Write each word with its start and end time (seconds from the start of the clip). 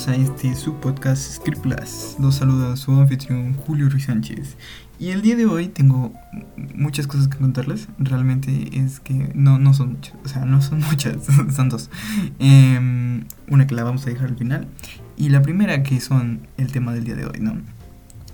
Bienvenidos 0.00 0.30
a 0.30 0.34
este 0.34 0.54
su 0.54 0.76
podcast 0.76 1.34
Script 1.34 1.60
Plus. 1.60 2.16
Los 2.18 2.36
saluda 2.36 2.74
su 2.76 2.92
anfitrión 2.92 3.52
Julio 3.52 3.90
Ruiz 3.90 4.04
Sánchez. 4.04 4.56
Y 4.98 5.10
el 5.10 5.20
día 5.20 5.36
de 5.36 5.44
hoy 5.44 5.68
tengo 5.68 6.14
muchas 6.74 7.06
cosas 7.06 7.28
que 7.28 7.36
contarles. 7.36 7.88
Realmente 7.98 8.70
es 8.78 9.00
que 9.00 9.30
no, 9.34 9.58
no 9.58 9.74
son 9.74 9.94
muchas. 9.94 10.14
O 10.24 10.28
sea, 10.28 10.46
no 10.46 10.62
son 10.62 10.80
muchas, 10.90 11.16
son 11.54 11.68
dos. 11.68 11.90
Em, 12.38 13.24
una 13.48 13.66
que 13.66 13.74
la 13.74 13.84
vamos 13.84 14.06
a 14.06 14.10
dejar 14.10 14.28
al 14.28 14.38
final. 14.38 14.68
Y 15.18 15.28
la 15.28 15.42
primera 15.42 15.82
que 15.82 16.00
son 16.00 16.46
el 16.56 16.72
tema 16.72 16.94
del 16.94 17.04
día 17.04 17.16
de 17.16 17.26
hoy, 17.26 17.40
¿no? 17.40 17.58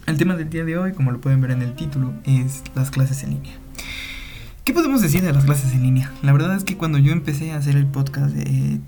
El 0.07 0.19
tema 0.19 0.37
del 0.37 0.49
día 0.51 0.65
de 0.65 0.79
hoy, 0.79 0.93
como 0.93 1.11
lo 1.11 1.21
pueden 1.21 1.41
ver 1.41 1.51
en 1.51 1.63
el 1.63 1.75
título, 1.75 2.13
es 2.25 2.63
las 2.77 2.93
clases 2.93 3.25
en 3.25 3.31
línea. 3.31 3.55
¿Qué 4.63 4.73
podemos 4.73 5.03
decir 5.03 5.23
de 5.23 5.33
las 5.33 5.45
clases 5.45 5.73
en 5.73 5.83
línea? 5.83 6.13
La 6.23 6.33
verdad 6.33 6.55
es 6.55 6.63
que 6.63 6.77
cuando 6.77 6.99
yo 6.99 7.13
empecé 7.13 7.51
a 7.51 7.57
hacer 7.57 7.77
el 7.77 7.87
podcast, 7.87 8.37
eh, 8.37 8.79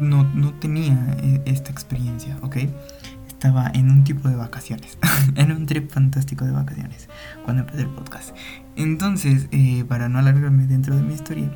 no, 0.00 0.24
no 0.24 0.52
tenía 0.54 1.16
eh, 1.22 1.42
esta 1.44 1.70
experiencia, 1.70 2.36
¿ok? 2.42 2.56
Estaba 3.26 3.70
en 3.72 3.90
un 3.90 4.04
tipo 4.04 4.28
de 4.28 4.36
vacaciones, 4.36 4.98
en 5.36 5.52
un 5.52 5.66
trip 5.66 5.90
fantástico 5.90 6.44
de 6.44 6.52
vacaciones, 6.52 7.08
cuando 7.44 7.62
empecé 7.62 7.82
el 7.82 7.88
podcast. 7.88 8.34
Entonces, 8.76 9.48
eh, 9.52 9.84
para 9.88 10.08
no 10.08 10.18
alargarme 10.18 10.66
dentro 10.66 10.96
de 10.96 11.02
mi 11.02 11.14
historia, 11.14 11.50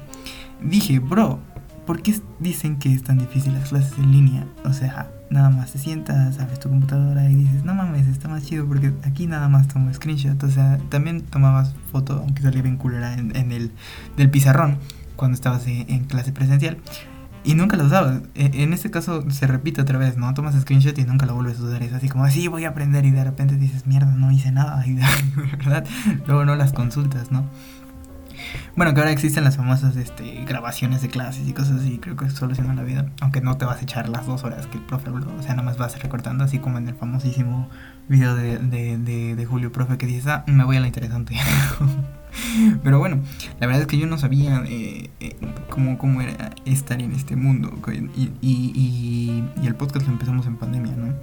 dije, 0.62 0.98
bro, 1.01 1.41
¿por 1.87 2.02
qué 2.02 2.15
dicen 2.38 2.78
que 2.78 2.92
es 2.92 3.02
tan 3.02 3.18
difícil 3.18 3.52
las 3.55 3.68
clases 3.68 3.98
en 3.98 4.12
línea? 4.12 4.46
O 4.65 4.73
sea, 4.73 5.10
nada 5.30 5.51
más 5.51 5.73
te 5.73 5.79
sientas, 5.79 6.38
abres 6.38 6.60
tu 6.60 6.68
computadora 6.68 7.29
y 7.29 7.34
dices, 7.34 7.65
no 7.65 7.74
mames, 7.74 8.06
está 8.06 8.29
más 8.29 8.45
chido 8.45 8.66
porque 8.66 8.93
aquí 9.02 9.27
nada 9.27 9.49
más 9.49 9.66
tomo 9.68 9.93
screenshot. 9.93 10.40
O 10.45 10.51
sea, 10.51 10.79
también 10.88 11.23
tomabas 11.23 11.74
foto, 11.90 12.18
aunque 12.21 12.43
salía 12.43 12.62
bien 12.62 12.77
culera 12.77 13.15
en, 13.15 13.34
en 13.34 13.51
el 13.51 13.73
del 14.16 14.30
pizarrón 14.30 14.79
cuando 15.16 15.34
estabas 15.34 15.66
en 15.66 16.04
clase 16.04 16.32
presencial 16.32 16.79
y 17.45 17.54
nunca 17.54 17.76
lo 17.76 17.85
usabas. 17.85 18.23
E, 18.35 18.62
en 18.62 18.73
este 18.73 18.90
caso 18.90 19.29
se 19.30 19.46
repite 19.46 19.80
otra 19.80 19.98
vez, 19.98 20.16
¿no? 20.16 20.32
Tomas 20.35 20.60
screenshot 20.60 20.98
y 20.98 21.04
nunca 21.04 21.26
lo 21.26 21.35
vuelves 21.35 21.59
a 21.60 21.65
usar. 21.65 21.82
Es 21.82 21.93
así 21.93 22.09
como, 22.09 22.29
sí, 22.29 22.49
voy 22.49 22.65
a 22.65 22.68
aprender 22.68 23.04
y 23.04 23.10
de 23.10 23.24
repente 23.24 23.57
dices, 23.57 23.87
mierda, 23.87 24.12
no 24.12 24.30
hice 24.30 24.52
nada. 24.52 24.87
Y 24.87 24.93
de 24.95 25.04
verdad, 25.57 25.87
luego 26.26 26.45
no 26.45 26.54
las 26.54 26.73
consultas, 26.73 27.30
¿no? 27.30 27.46
Bueno, 28.76 28.95
que 28.95 29.01
ahora 29.01 29.12
existen 29.12 29.45
las 29.45 29.57
famosas 29.57 29.96
este, 29.96 30.45
grabaciones 30.46 31.02
de 31.02 31.09
clases 31.09 31.46
y 31.46 31.52
cosas 31.52 31.80
así, 31.80 31.99
creo 31.99 32.16
que 32.16 32.29
soluciona 32.30 32.74
la 32.74 32.82
vida. 32.82 33.07
Aunque 33.21 33.40
no 33.40 33.56
te 33.56 33.65
vas 33.65 33.80
a 33.80 33.82
echar 33.82 34.09
las 34.09 34.27
dos 34.27 34.45
horas 34.45 34.66
que 34.66 34.79
el 34.79 34.84
profe 34.84 35.09
habló, 35.09 35.32
o 35.38 35.43
sea, 35.43 35.52
nada 35.52 35.62
más 35.62 35.79
vas 35.79 36.01
recortando, 36.02 36.45
así 36.45 36.59
como 36.59 36.79
en 36.79 36.88
el 36.88 36.95
famosísimo 36.95 37.68
video 38.09 38.34
de, 38.34 38.59
de, 38.59 39.34
de, 39.37 39.46
Julio 39.46 39.73
Profe 39.73 39.99
que 39.99 40.06
dices, 40.06 40.27
ah, 40.27 40.45
me 40.46 40.65
voy 40.65 40.77
a 40.77 40.80
la 40.80 40.87
interesante. 40.87 41.37
Pero 42.83 42.99
bueno, 42.99 43.21
la 43.61 43.66
verdad 43.66 43.83
es 43.83 43.88
que 43.88 43.99
yo 43.99 44.07
no 44.07 44.19
sabía 44.19 44.63
eh, 44.66 45.11
eh, 45.21 45.37
cómo, 45.71 45.99
cómo 45.99 46.21
era 46.21 46.55
estar 46.65 47.01
en 47.01 47.13
este 47.13 47.37
mundo. 47.37 47.73
Y, 48.15 48.33
y, 48.41 49.45
el 49.65 49.74
podcast 49.74 50.07
lo 50.07 50.13
empezamos 50.13 50.47
en 50.47 50.57
pandemia, 50.57 50.95
¿no? 50.97 51.15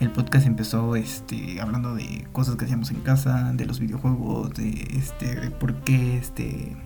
El 0.00 0.10
podcast 0.10 0.46
empezó 0.46 0.94
este, 0.96 1.60
hablando 1.60 1.94
de 1.94 2.26
cosas 2.32 2.56
que 2.56 2.64
hacíamos 2.64 2.90
en 2.90 3.00
casa, 3.00 3.52
de 3.54 3.64
los 3.64 3.80
videojuegos, 3.80 4.52
de, 4.54 4.88
este, 4.94 5.34
de 5.34 5.50
por 5.50 5.74
qué, 5.84 6.18
este, 6.18 6.76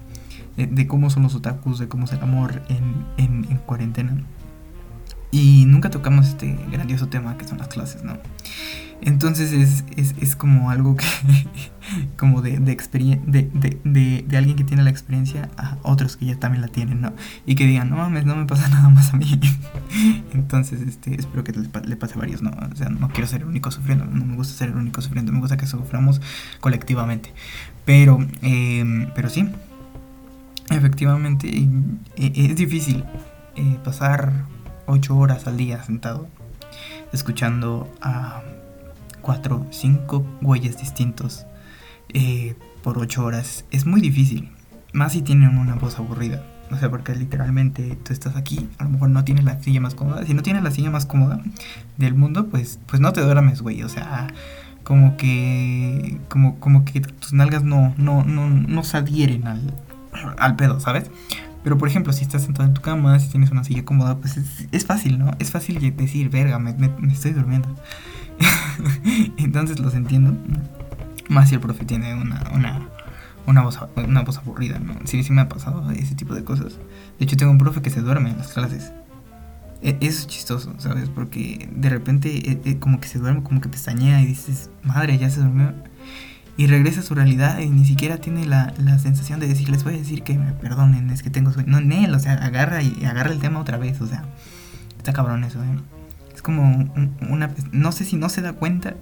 de, 0.56 0.86
cómo 0.86 1.11
son 1.11 1.24
los 1.24 1.34
otakus, 1.34 1.78
de 1.78 1.89
cómo 1.89 2.05
es 2.05 2.12
el 2.12 2.20
amor 2.20 2.62
en, 2.69 3.06
en 3.17 3.56
cuarentena. 3.67 4.24
Y 5.33 5.64
nunca 5.67 5.91
tocamos 5.91 6.28
este 6.28 6.58
grandioso 6.72 7.08
tema 7.08 7.36
que 7.36 7.47
son 7.47 7.58
las 7.58 7.69
clases, 7.69 8.02
¿no? 8.02 8.19
Entonces 9.02 9.52
es, 9.52 9.84
es, 9.96 10.14
es 10.20 10.36
como 10.36 10.70
algo 10.70 10.96
que, 10.96 11.06
como 12.18 12.42
de, 12.42 12.58
de, 12.58 12.76
de, 13.27 13.80
de, 13.84 14.24
de, 14.27 14.36
alguien 14.36 14.56
que 14.56 14.64
tiene 14.64 14.83
la 14.83 14.90
experiencia 14.90 15.48
a 15.56 15.78
otros 15.83 16.16
que 16.16 16.27
ya 16.27 16.36
también 16.36 16.61
la 16.61 16.68
tienen, 16.68 17.00
¿no? 17.00 17.12
Y 17.46 17.55
que 17.55 17.66
digan, 17.66 17.89
no 17.89 17.96
mames, 17.96 18.27
no 18.27 18.36
me 18.36 18.44
pasa 18.44 18.68
nada 18.70 18.89
más 18.90 19.14
a 19.14 19.16
mí. 19.16 19.40
Entonces, 20.34 20.83
este, 20.83 21.18
espero 21.18 21.44
que 21.44 21.52
le, 21.52 21.96
pase 21.96 22.14
a 22.14 22.18
varios, 22.18 22.42
¿no? 22.42 22.50
O 22.50 22.77
sea, 22.77 22.90
no 22.90 23.08
quiero 23.08 23.27
ser 23.27 23.42
el 23.42 23.48
único 23.48 23.70
sufriendo, 23.70 24.05
no 24.05 24.24
me 24.24 24.36
gusta 24.36 24.55
ser 24.55 24.68
el 24.68 24.77
único 24.77 25.00
sufriendo, 25.00 25.33
me 25.33 25.40
gusta 25.40 25.56
que 25.56 25.66
suframos 25.66 26.20
colectivamente. 26.60 27.33
Pero, 27.86 28.18
eh, 28.42 29.08
pero 29.14 29.30
sí, 29.30 29.48
efectivamente, 30.70 31.48
e, 31.48 32.33
es 32.34 32.56
difícil 32.56 33.05
eh, 33.56 33.78
pasar 33.83 34.44
ocho 34.86 35.16
horas 35.16 35.46
al 35.46 35.56
día 35.56 35.83
sentado 35.83 36.28
escuchando 37.12 37.92
a 38.00 38.42
cuatro, 39.20 39.67
cinco 39.70 40.25
güeyes 40.41 40.79
distintos 40.79 41.47
eh, 42.13 42.57
por 42.83 42.98
ocho 42.98 43.25
horas 43.25 43.64
es 43.70 43.86
muy 43.86 44.01
difícil. 44.01 44.51
Más 44.92 45.13
si 45.13 45.23
tienen 45.23 45.57
una 45.57 45.75
voz 45.77 45.98
aburrida. 45.98 46.45
O 46.70 46.77
sea, 46.77 46.89
porque 46.89 47.14
literalmente 47.14 47.97
tú 48.05 48.13
estás 48.13 48.36
aquí, 48.36 48.69
a 48.79 48.85
lo 48.85 48.91
mejor 48.91 49.11
no 49.11 49.25
tienes 49.25 49.45
la 49.45 49.61
silla 49.61 49.81
más 49.81 49.97
cómoda. 49.97 50.25
Si 50.25 50.35
no 50.35 50.42
tienes 50.42 50.63
la 50.63 50.70
silla 50.70 50.91
más 50.91 51.05
cómoda 51.05 51.41
del 51.97 52.14
mundo, 52.14 52.47
pues, 52.47 52.79
pues 52.86 53.01
no 53.01 53.13
te 53.13 53.20
duermes, 53.20 53.61
güey. 53.61 53.83
O 53.83 53.89
sea, 53.89 54.29
como 54.85 55.17
que, 55.17 56.20
como, 56.29 56.61
como 56.61 56.85
que 56.85 57.01
tus 57.01 57.33
nalgas 57.33 57.64
no, 57.64 57.92
no, 57.97 58.25
no, 58.25 58.48
no 58.48 58.85
se 58.85 58.97
adhieren 58.98 59.48
al, 59.48 59.75
al 60.39 60.55
pedo, 60.55 60.79
¿sabes? 60.79 61.11
Pero 61.64 61.77
por 61.77 61.89
ejemplo, 61.89 62.13
si 62.13 62.23
estás 62.23 62.42
sentado 62.42 62.69
en 62.69 62.75
tu 62.75 62.81
cama, 62.81 63.19
si 63.19 63.29
tienes 63.29 63.51
una 63.51 63.64
silla 63.64 63.85
cómoda, 63.85 64.17
pues 64.19 64.37
es, 64.37 64.69
es 64.70 64.87
fácil, 64.87 65.19
¿no? 65.19 65.33
Es 65.41 65.51
fácil 65.51 65.95
decir, 65.97 66.31
verga, 66.31 66.58
me, 66.58 66.73
me, 66.75 66.89
me 66.89 67.13
estoy 67.13 67.33
durmiendo. 67.33 67.69
Entonces 69.36 69.79
los 69.79 69.95
entiendo. 69.95 70.36
Más 71.29 71.48
si 71.48 71.55
el 71.55 71.61
profe 71.61 71.85
tiene 71.85 72.14
una, 72.14 72.42
una, 72.52 72.89
una, 73.46 73.63
voz, 73.63 73.79
una 73.96 74.23
voz 74.23 74.39
aburrida, 74.39 74.79
¿no? 74.79 74.95
Sí, 75.05 75.23
sí 75.23 75.33
me 75.33 75.42
ha 75.42 75.48
pasado 75.48 75.89
ese 75.92 76.14
tipo 76.14 76.35
de 76.35 76.45
cosas. 76.45 76.79
De 77.19 77.24
hecho, 77.24 77.36
tengo 77.36 77.52
un 77.52 77.58
profe 77.58 77.83
que 77.83 77.90
se 77.90 78.01
duerme 78.01 78.30
en 78.30 78.39
las 78.39 78.52
clases. 78.52 78.92
E, 79.83 79.96
es 80.01 80.27
chistoso, 80.27 80.74
¿sabes? 80.79 81.08
Porque 81.08 81.69
de 81.74 81.89
repente 81.89 82.51
e, 82.51 82.61
e, 82.64 82.79
como 82.79 83.01
que 83.01 83.08
se 83.08 83.19
duerme, 83.19 83.42
como 83.42 83.61
que 83.61 83.69
pestañea 83.69 84.20
y 84.23 84.27
dices, 84.27 84.70
madre, 84.83 85.19
ya 85.19 85.30
se 85.30 85.40
durmió. 85.40 85.73
Y 86.57 86.67
regresa 86.67 87.01
a 87.01 87.02
su 87.02 87.14
realidad 87.14 87.61
y 87.61 87.70
ni 87.70 87.86
siquiera 87.86 88.19
tiene 88.19 88.45
la, 88.45 88.74
la 88.77 88.98
sensación 88.98 89.40
de 89.40 89.46
decir, 89.46 89.70
les 89.70 89.85
voy 89.85 89.95
a 89.95 89.98
decir 89.98 90.23
que 90.23 90.36
me 90.36 90.52
perdonen, 90.52 91.08
es 91.11 91.23
que 91.23 91.30
tengo 91.30 91.52
sueño. 91.52 91.70
No, 91.70 91.79
en 91.79 91.92
él, 91.92 92.14
o 92.14 92.19
sea, 92.19 92.35
agarra 92.35 92.83
y 92.83 93.05
agarra 93.05 93.30
el 93.30 93.39
tema 93.39 93.61
otra 93.61 93.79
vez, 93.79 94.01
o 94.01 94.07
sea, 94.07 94.24
está 94.98 95.13
cabrón 95.13 95.45
eso, 95.45 95.63
¿eh? 95.63 95.99
Es 96.40 96.42
como 96.42 96.90
una... 97.28 97.55
No 97.70 97.92
sé 97.92 98.06
si 98.06 98.17
no 98.17 98.30
se 98.30 98.40
da 98.40 98.55
cuenta 98.55 98.95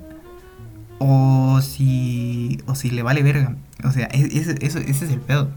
o 0.99 1.61
si, 1.63 2.61
o 2.67 2.75
si 2.75 2.91
le 2.91 3.05
vale 3.05 3.23
verga. 3.23 3.55
O 3.85 3.93
sea, 3.93 4.07
ese, 4.07 4.57
ese 4.61 4.91
es 4.91 5.03
el 5.03 5.21
pedo. 5.21 5.49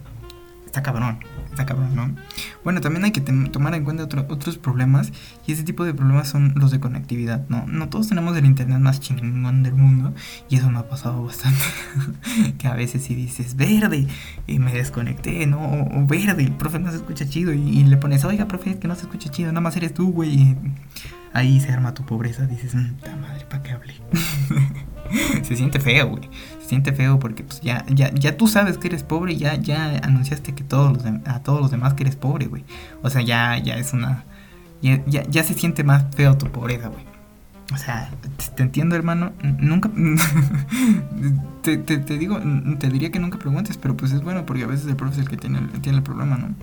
Está 0.72 0.84
cabrón, 0.84 1.20
está 1.50 1.66
cabrón, 1.66 1.94
¿no? 1.98 2.16
Bueno, 2.64 2.80
también 2.80 3.04
hay 3.04 3.12
que 3.12 3.20
tomar 3.20 3.76
en 3.76 3.84
cuenta 3.84 4.06
otros 4.06 4.58
problemas. 4.58 5.12
Y 5.46 5.52
ese 5.52 5.64
tipo 5.64 5.84
de 5.84 5.94
problemas 5.94 6.30
son 6.30 6.54
los 6.56 6.72
de 6.72 6.80
conectividad, 6.80 7.46
¿no? 7.50 7.66
No 7.68 7.90
todos 7.90 8.08
tenemos 8.08 8.38
el 8.38 8.46
internet 8.46 8.80
más 8.80 9.02
chingón 9.02 9.64
del 9.64 9.74
mundo. 9.74 10.14
Y 10.50 10.56
eso 10.56 10.72
me 10.72 10.80
ha 10.80 10.88
pasado 10.88 11.26
bastante. 11.26 11.60
que 12.58 12.70
a 12.70 12.74
veces 12.74 13.04
si 13.04 13.16
dices, 13.16 13.58
verde, 13.58 14.08
y 14.48 14.60
me 14.60 14.72
desconecté, 14.72 15.46
¿no? 15.46 15.60
O, 15.60 16.08
verde, 16.08 16.44
el 16.44 16.54
profe 16.54 16.80
no 16.80 16.90
se 16.90 16.96
escucha 16.96 17.28
chido. 17.28 17.52
Y, 17.52 17.84
le 17.84 17.98
pones, 17.98 18.24
oiga, 18.24 18.48
profe, 18.48 18.80
que 18.80 18.88
no 18.88 18.96
se 18.96 19.02
escucha 19.02 19.30
chido, 19.30 19.52
nada 19.52 19.60
más 19.60 19.76
eres 19.76 19.94
tú, 19.94 20.10
güey 20.14 20.56
ahí 21.34 21.60
se 21.60 21.72
arma 21.72 21.94
tu 21.94 22.06
pobreza. 22.06 22.46
Dices, 22.46 22.72
¡ta 22.72 23.16
mm, 23.16 23.22
madre, 23.22 23.46
¿para 23.50 23.64
qué 23.64 23.72
hablé? 23.72 23.96
se 25.44 25.56
siente 25.56 25.80
feo, 25.80 26.10
güey. 26.10 26.30
Siente 26.72 26.94
feo 26.94 27.20
porque 27.20 27.44
pues 27.44 27.60
ya, 27.60 27.86
ya, 27.90 28.14
ya 28.14 28.38
tú 28.38 28.48
sabes 28.48 28.78
que 28.78 28.88
eres 28.88 29.04
pobre 29.04 29.36
ya, 29.36 29.56
ya 29.56 30.00
anunciaste 30.04 30.56
que 30.56 30.64
todos 30.64 30.94
los 30.94 31.06
a 31.28 31.44
todos 31.44 31.60
los 31.60 31.70
demás 31.70 31.96
que 31.96 32.04
eres 32.04 32.16
pobre, 32.16 32.46
güey. 32.46 32.64
O 33.02 33.10
sea, 33.10 33.22
ya, 33.22 33.58
ya 33.58 33.76
es 33.76 33.92
una. 33.92 34.24
Ya, 34.82 35.04
ya, 35.06 35.44
se 35.44 35.54
siente 35.54 35.84
más 35.84 36.06
feo 36.16 36.38
tu 36.38 36.46
pobreza, 36.46 36.88
güey. 36.88 37.04
O 37.74 37.78
sea, 37.78 38.10
te 38.56 38.64
entiendo, 38.64 38.96
hermano. 38.96 39.34
Nunca. 39.44 39.92
te, 41.62 41.78
te, 41.78 41.98
te, 41.98 42.18
digo, 42.18 42.40
te 42.80 42.88
diría 42.88 43.12
que 43.12 43.20
nunca 43.20 43.38
preguntes, 43.38 43.76
pero 43.76 43.98
pues 43.98 44.14
es 44.14 44.24
bueno 44.24 44.46
porque 44.46 44.64
a 44.64 44.68
veces 44.68 44.88
el 44.88 44.96
profe 44.96 45.16
es 45.16 45.20
el 45.24 45.28
que 45.28 45.36
tiene, 45.36 45.60
tiene 45.82 45.98
el 45.98 46.06
problema, 46.06 46.38
¿no? 46.38 46.56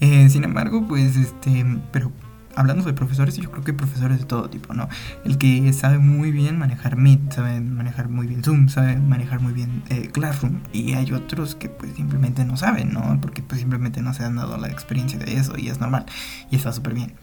Eh, 0.00 0.28
sin 0.28 0.44
embargo, 0.44 0.86
pues 0.86 1.16
este. 1.16 1.64
Pero 1.90 2.12
hablando 2.56 2.84
de 2.84 2.92
profesores, 2.92 3.36
yo 3.36 3.50
creo 3.50 3.64
que 3.64 3.72
profesores 3.72 4.18
de 4.18 4.24
todo 4.24 4.48
tipo, 4.48 4.74
¿no? 4.74 4.88
El 5.24 5.38
que 5.38 5.72
sabe 5.72 5.98
muy 5.98 6.30
bien 6.30 6.58
manejar 6.58 6.96
Meet, 6.96 7.32
sabe 7.32 7.60
manejar 7.60 8.08
muy 8.08 8.26
bien 8.26 8.42
Zoom, 8.42 8.68
sabe 8.68 8.96
manejar 8.96 9.40
muy 9.40 9.52
bien 9.52 9.82
eh, 9.88 10.08
Classroom. 10.12 10.60
Y 10.72 10.94
hay 10.94 11.12
otros 11.12 11.54
que 11.54 11.68
pues 11.68 11.94
simplemente 11.94 12.44
no 12.44 12.56
saben, 12.56 12.92
¿no? 12.92 13.18
Porque 13.20 13.42
pues 13.42 13.60
simplemente 13.60 14.02
no 14.02 14.14
se 14.14 14.24
han 14.24 14.36
dado 14.36 14.56
la 14.56 14.68
experiencia 14.68 15.18
de 15.18 15.36
eso 15.36 15.58
y 15.58 15.68
es 15.68 15.80
normal. 15.80 16.06
Y 16.50 16.56
está 16.56 16.72
súper 16.72 16.94
bien. 16.94 17.14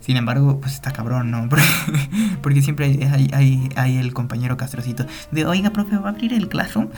Sin 0.00 0.16
embargo, 0.16 0.60
pues 0.60 0.74
está 0.74 0.92
cabrón, 0.92 1.30
¿no? 1.30 1.48
Porque, 2.42 2.62
siempre 2.62 2.86
hay, 2.86 3.30
hay, 3.32 3.68
hay, 3.74 3.96
el 3.96 4.14
compañero 4.14 4.56
castrocito 4.56 5.04
de, 5.32 5.46
oiga, 5.46 5.70
profe, 5.70 5.96
¿va 5.96 6.10
a 6.10 6.12
abrir 6.12 6.32
el 6.32 6.48
Classroom? 6.48 6.88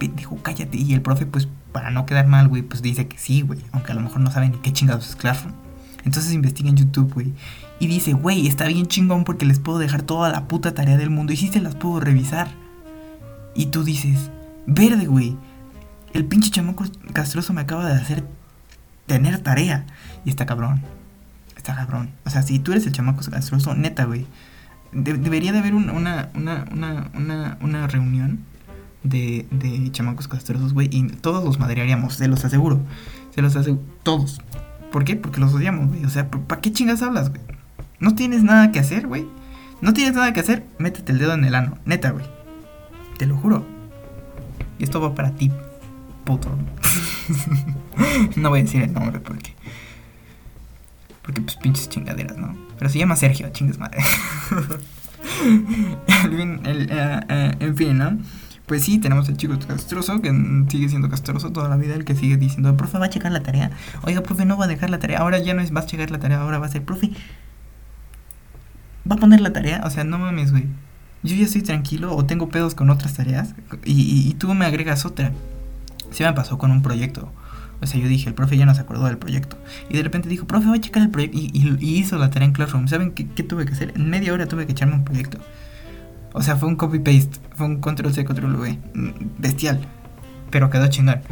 Dijo, 0.00 0.36
cállate. 0.42 0.76
Y 0.76 0.92
el 0.92 1.02
profe, 1.02 1.24
pues, 1.24 1.48
para 1.72 1.90
no 1.90 2.04
quedar 2.04 2.26
mal, 2.26 2.48
güey, 2.48 2.62
pues 2.62 2.82
dice 2.82 3.06
que 3.06 3.16
sí, 3.16 3.42
güey. 3.42 3.60
Aunque 3.72 3.92
a 3.92 3.94
lo 3.94 4.00
mejor 4.00 4.20
no 4.20 4.30
sabe 4.30 4.48
ni 4.48 4.58
qué 4.58 4.72
chingados 4.72 5.08
es 5.08 5.16
Classroom. 5.16 5.54
Entonces 6.06 6.32
investiga 6.32 6.70
en 6.70 6.76
YouTube, 6.76 7.12
güey. 7.12 7.34
Y 7.80 7.88
dice, 7.88 8.12
güey, 8.12 8.46
está 8.46 8.66
bien 8.68 8.86
chingón 8.86 9.24
porque 9.24 9.44
les 9.44 9.58
puedo 9.58 9.78
dejar 9.78 10.02
toda 10.02 10.30
la 10.30 10.46
puta 10.46 10.72
tarea 10.72 10.96
del 10.96 11.10
mundo 11.10 11.32
y 11.32 11.36
sí 11.36 11.48
se 11.48 11.60
las 11.60 11.74
puedo 11.74 11.98
revisar. 12.00 12.48
Y 13.54 13.66
tú 13.66 13.82
dices, 13.82 14.30
verde, 14.66 15.06
güey. 15.06 15.36
El 16.14 16.24
pinche 16.24 16.50
chamaco 16.50 16.84
castroso 17.12 17.52
me 17.52 17.60
acaba 17.60 17.86
de 17.86 17.94
hacer 17.94 18.24
tener 19.06 19.40
tarea. 19.40 19.84
Y 20.24 20.30
está 20.30 20.46
cabrón. 20.46 20.80
está 21.56 21.74
cabrón. 21.74 22.12
O 22.24 22.30
sea, 22.30 22.42
si 22.42 22.60
tú 22.60 22.70
eres 22.70 22.86
el 22.86 22.92
chamaco 22.92 23.28
castroso, 23.28 23.74
neta, 23.74 24.04
güey. 24.04 24.26
debería 24.92 25.50
de 25.50 25.58
haber 25.58 25.74
una, 25.74 25.92
una, 25.92 26.30
una, 26.34 27.10
una, 27.14 27.58
una 27.60 27.86
reunión 27.88 28.44
de, 29.02 29.46
de 29.50 29.90
chamacos 29.90 30.28
castrosos, 30.28 30.72
güey. 30.72 30.88
Y 30.92 31.08
todos 31.08 31.44
los 31.44 31.58
madrearíamos, 31.58 32.14
se 32.14 32.28
los 32.28 32.44
aseguro. 32.44 32.80
Se 33.34 33.42
los 33.42 33.56
aseguro. 33.56 33.82
Todos. 34.04 34.40
¿Por 34.96 35.04
qué? 35.04 35.14
Porque 35.14 35.40
los 35.40 35.52
odiamos, 35.52 35.88
güey. 35.88 36.06
O 36.06 36.08
sea, 36.08 36.30
¿para 36.30 36.62
qué 36.62 36.72
chingas 36.72 37.02
hablas, 37.02 37.28
güey? 37.28 37.42
No 38.00 38.14
tienes 38.14 38.42
nada 38.42 38.72
que 38.72 38.78
hacer, 38.78 39.06
güey. 39.06 39.26
No 39.82 39.92
tienes 39.92 40.14
nada 40.14 40.32
que 40.32 40.40
hacer, 40.40 40.64
métete 40.78 41.12
el 41.12 41.18
dedo 41.18 41.34
en 41.34 41.44
el 41.44 41.54
ano. 41.54 41.76
Neta, 41.84 42.12
güey. 42.12 42.24
Te 43.18 43.26
lo 43.26 43.36
juro. 43.36 43.66
Y 44.78 44.84
esto 44.84 44.98
va 44.98 45.14
para 45.14 45.32
ti, 45.32 45.52
puto. 46.24 46.48
no 48.36 48.48
voy 48.48 48.60
a 48.60 48.62
decir 48.62 48.80
el 48.80 48.94
nombre 48.94 49.20
porque. 49.20 49.52
Porque, 51.20 51.42
pues, 51.42 51.56
pinches 51.56 51.90
chingaderas, 51.90 52.38
¿no? 52.38 52.56
Pero 52.78 52.88
se 52.88 52.98
llama 52.98 53.16
Sergio, 53.16 53.50
chingas 53.50 53.78
madre. 53.78 53.98
Eh, 55.44 57.20
eh, 57.28 57.56
en 57.60 57.76
fin, 57.76 57.98
¿no? 57.98 58.18
Pues 58.66 58.82
sí, 58.82 58.98
tenemos 58.98 59.28
el 59.28 59.36
chico 59.36 59.56
castroso 59.66 60.20
que 60.20 60.30
sigue 60.68 60.88
siendo 60.88 61.08
castroso 61.08 61.52
toda 61.52 61.68
la 61.68 61.76
vida, 61.76 61.94
el 61.94 62.04
que 62.04 62.16
sigue 62.16 62.36
diciendo, 62.36 62.76
profe, 62.76 62.98
va 62.98 63.06
a 63.06 63.10
checar 63.10 63.30
la 63.30 63.40
tarea. 63.40 63.70
Oiga, 64.02 64.22
profe, 64.22 64.44
no 64.44 64.56
va 64.56 64.64
a 64.64 64.68
dejar 64.68 64.90
la 64.90 64.98
tarea. 64.98 65.20
Ahora 65.20 65.38
ya 65.38 65.54
no 65.54 65.62
es 65.62 65.74
va 65.74 65.80
a 65.80 65.86
checar 65.86 66.10
la 66.10 66.18
tarea, 66.18 66.40
ahora 66.40 66.58
va 66.58 66.66
a 66.66 66.68
ser, 66.68 66.84
profe, 66.84 67.12
va 69.08 69.14
a 69.14 69.18
poner 69.18 69.40
la 69.40 69.52
tarea. 69.52 69.82
O 69.84 69.90
sea, 69.90 70.02
no 70.02 70.18
mames, 70.18 70.50
güey. 70.50 70.66
Yo 71.22 71.36
ya 71.36 71.44
estoy 71.44 71.62
tranquilo 71.62 72.14
o 72.14 72.24
tengo 72.26 72.48
pedos 72.48 72.74
con 72.74 72.90
otras 72.90 73.14
tareas 73.14 73.54
y, 73.84 74.28
y, 74.28 74.34
tú 74.34 74.52
me 74.52 74.66
agregas 74.66 75.06
otra. 75.06 75.32
Se 76.10 76.24
me 76.24 76.32
pasó 76.32 76.58
con 76.58 76.72
un 76.72 76.82
proyecto. 76.82 77.32
O 77.80 77.86
sea, 77.86 78.00
yo 78.00 78.08
dije, 78.08 78.28
el 78.28 78.34
profe 78.34 78.56
ya 78.56 78.66
no 78.66 78.74
se 78.74 78.80
acordó 78.80 79.04
del 79.06 79.18
proyecto. 79.18 79.56
Y 79.88 79.96
de 79.96 80.02
repente 80.02 80.28
dijo, 80.28 80.46
profe, 80.46 80.68
va 80.68 80.74
a 80.74 80.80
checar 80.80 81.02
el 81.02 81.10
proyecto. 81.10 81.38
Y, 81.38 81.78
hizo 81.80 82.18
la 82.18 82.30
tarea 82.30 82.46
en 82.46 82.52
Classroom. 82.52 82.88
¿Saben 82.88 83.12
qué, 83.12 83.28
qué, 83.28 83.44
tuve 83.44 83.64
que 83.64 83.74
hacer? 83.74 83.92
En 83.94 84.10
media 84.10 84.32
hora 84.32 84.46
tuve 84.46 84.66
que 84.66 84.72
echarme 84.72 84.94
un 84.94 85.04
proyecto. 85.04 85.38
O 86.36 86.42
sea, 86.42 86.56
fue 86.56 86.68
un 86.68 86.76
copy-paste. 86.76 87.40
Fue 87.54 87.66
un 87.66 87.80
control-C, 87.80 88.26
control-V. 88.26 88.78
Bestial. 89.38 89.80
Pero 90.50 90.68
quedó 90.68 90.86
chingón. 90.88 91.22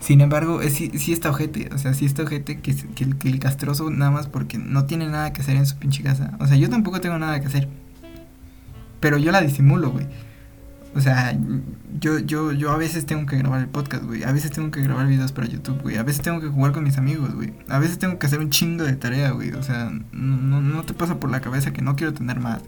Sin 0.00 0.20
embargo, 0.20 0.60
sí, 0.68 0.90
sí 0.96 1.12
está 1.12 1.30
ojete, 1.30 1.70
o 1.72 1.78
sea, 1.78 1.94
sí 1.94 2.06
está 2.06 2.24
ojete 2.24 2.60
que, 2.60 2.74
que, 2.74 3.28
el 3.28 3.38
castroso 3.38 3.88
nada 3.88 4.10
más 4.10 4.26
porque 4.26 4.58
no 4.58 4.84
tiene 4.84 5.06
nada 5.06 5.32
que 5.32 5.42
hacer 5.42 5.54
en 5.54 5.64
su 5.64 5.76
pinche 5.76 6.02
casa. 6.02 6.36
O 6.40 6.48
sea, 6.48 6.56
yo 6.56 6.68
tampoco 6.68 7.00
tengo 7.00 7.16
nada 7.20 7.40
que 7.40 7.46
hacer. 7.46 7.68
Pero 8.98 9.16
yo 9.16 9.30
la 9.30 9.40
disimulo, 9.40 9.92
güey. 9.92 10.08
O 10.96 11.00
sea, 11.00 11.38
yo, 12.00 12.18
yo, 12.18 12.50
yo 12.50 12.72
a 12.72 12.76
veces 12.76 13.06
tengo 13.06 13.26
que 13.26 13.36
grabar 13.36 13.60
el 13.60 13.68
podcast, 13.68 14.02
güey. 14.02 14.24
A 14.24 14.32
veces 14.32 14.50
tengo 14.50 14.72
que 14.72 14.82
grabar 14.82 15.06
videos 15.06 15.30
para 15.30 15.46
YouTube, 15.46 15.80
güey. 15.82 15.96
A 15.98 16.02
veces 16.02 16.20
tengo 16.20 16.40
que 16.40 16.48
jugar 16.48 16.72
con 16.72 16.82
mis 16.82 16.98
amigos, 16.98 17.32
güey. 17.32 17.52
A 17.68 17.78
veces 17.78 18.00
tengo 18.00 18.18
que 18.18 18.26
hacer 18.26 18.40
un 18.40 18.50
chingo 18.50 18.82
de 18.82 18.96
tarea, 18.96 19.30
güey. 19.30 19.52
O 19.52 19.62
sea, 19.62 19.92
no, 20.10 20.60
no 20.60 20.82
te 20.82 20.94
pasa 20.94 21.20
por 21.20 21.30
la 21.30 21.40
cabeza 21.40 21.72
que 21.72 21.80
no 21.80 21.94
quiero 21.94 22.12
tener 22.12 22.40
más. 22.40 22.60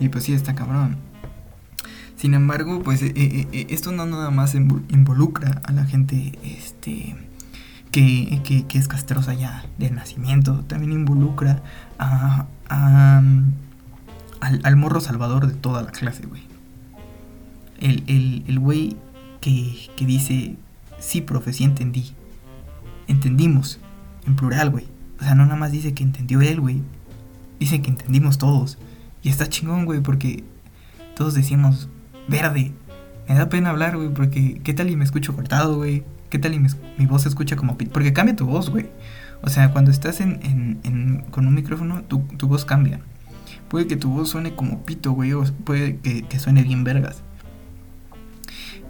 Y 0.00 0.08
pues 0.08 0.24
sí, 0.24 0.32
está 0.32 0.54
cabrón. 0.54 0.96
Sin 2.16 2.34
embargo, 2.34 2.82
pues 2.82 3.02
eh, 3.02 3.12
eh, 3.14 3.46
eh, 3.52 3.66
esto 3.70 3.92
no 3.92 4.04
nada 4.04 4.30
más 4.30 4.54
involucra 4.56 5.60
a 5.64 5.70
la 5.70 5.84
gente 5.84 6.36
este, 6.42 7.16
que, 7.92 8.64
que, 8.68 8.78
es 8.78 8.88
castrosa 8.88 9.34
ya 9.34 9.64
de 9.78 9.90
nacimiento, 9.90 10.64
también 10.64 10.90
involucra 10.92 11.62
a, 11.96 12.46
al, 14.40 14.76
morro 14.76 15.00
salvador 15.00 15.46
de 15.46 15.54
toda 15.54 15.82
la 15.82 15.92
clase, 15.92 16.26
güey. 16.26 16.42
El, 17.78 18.02
el, 18.08 18.42
el 18.48 18.58
güey 18.58 18.96
que, 19.40 19.88
que 19.96 20.04
dice, 20.04 20.56
sí, 20.98 21.20
profe, 21.20 21.52
sí 21.52 21.62
entendí. 21.62 22.14
Entendimos, 23.06 23.78
en 24.26 24.34
plural, 24.34 24.70
güey. 24.70 24.88
O 25.20 25.22
sea, 25.22 25.36
no 25.36 25.44
nada 25.44 25.56
más 25.56 25.70
dice 25.70 25.94
que 25.94 26.02
entendió 26.02 26.40
él, 26.40 26.60
güey. 26.60 26.82
Dice 27.60 27.80
que 27.80 27.90
entendimos 27.90 28.38
todos. 28.38 28.76
Y 29.22 29.28
está 29.30 29.48
chingón, 29.48 29.84
güey, 29.84 30.00
porque 30.00 30.44
todos 31.16 31.34
decimos, 31.34 31.88
verde. 32.28 32.72
Me 33.28 33.34
da 33.34 33.48
pena 33.48 33.70
hablar, 33.70 33.96
güey, 33.96 34.08
porque 34.08 34.60
¿qué 34.64 34.72
tal 34.72 34.88
y 34.88 34.96
me 34.96 35.04
escucho 35.04 35.34
cortado, 35.34 35.76
güey? 35.76 36.04
¿Qué 36.30 36.38
tal 36.38 36.54
y 36.54 36.58
mi 36.58 37.06
voz 37.06 37.22
se 37.22 37.28
escucha 37.28 37.56
como? 37.56 37.76
Porque 37.76 38.12
cambia 38.12 38.36
tu 38.36 38.46
voz, 38.46 38.70
güey. 38.70 38.88
O 39.42 39.48
sea, 39.48 39.70
cuando 39.72 39.90
estás 39.90 40.20
en, 40.20 41.24
con 41.30 41.46
un 41.46 41.54
micrófono, 41.54 42.02
tu, 42.02 42.20
tu, 42.36 42.48
voz 42.48 42.64
cambia. 42.64 43.00
Puede 43.68 43.86
que 43.86 43.96
tu 43.96 44.10
voz 44.10 44.30
suene 44.30 44.54
como 44.54 44.84
pito, 44.84 45.12
güey, 45.12 45.32
o 45.32 45.44
puede 45.64 45.98
que, 45.98 46.38
suene 46.38 46.62
bien 46.62 46.84
vergas. 46.84 47.22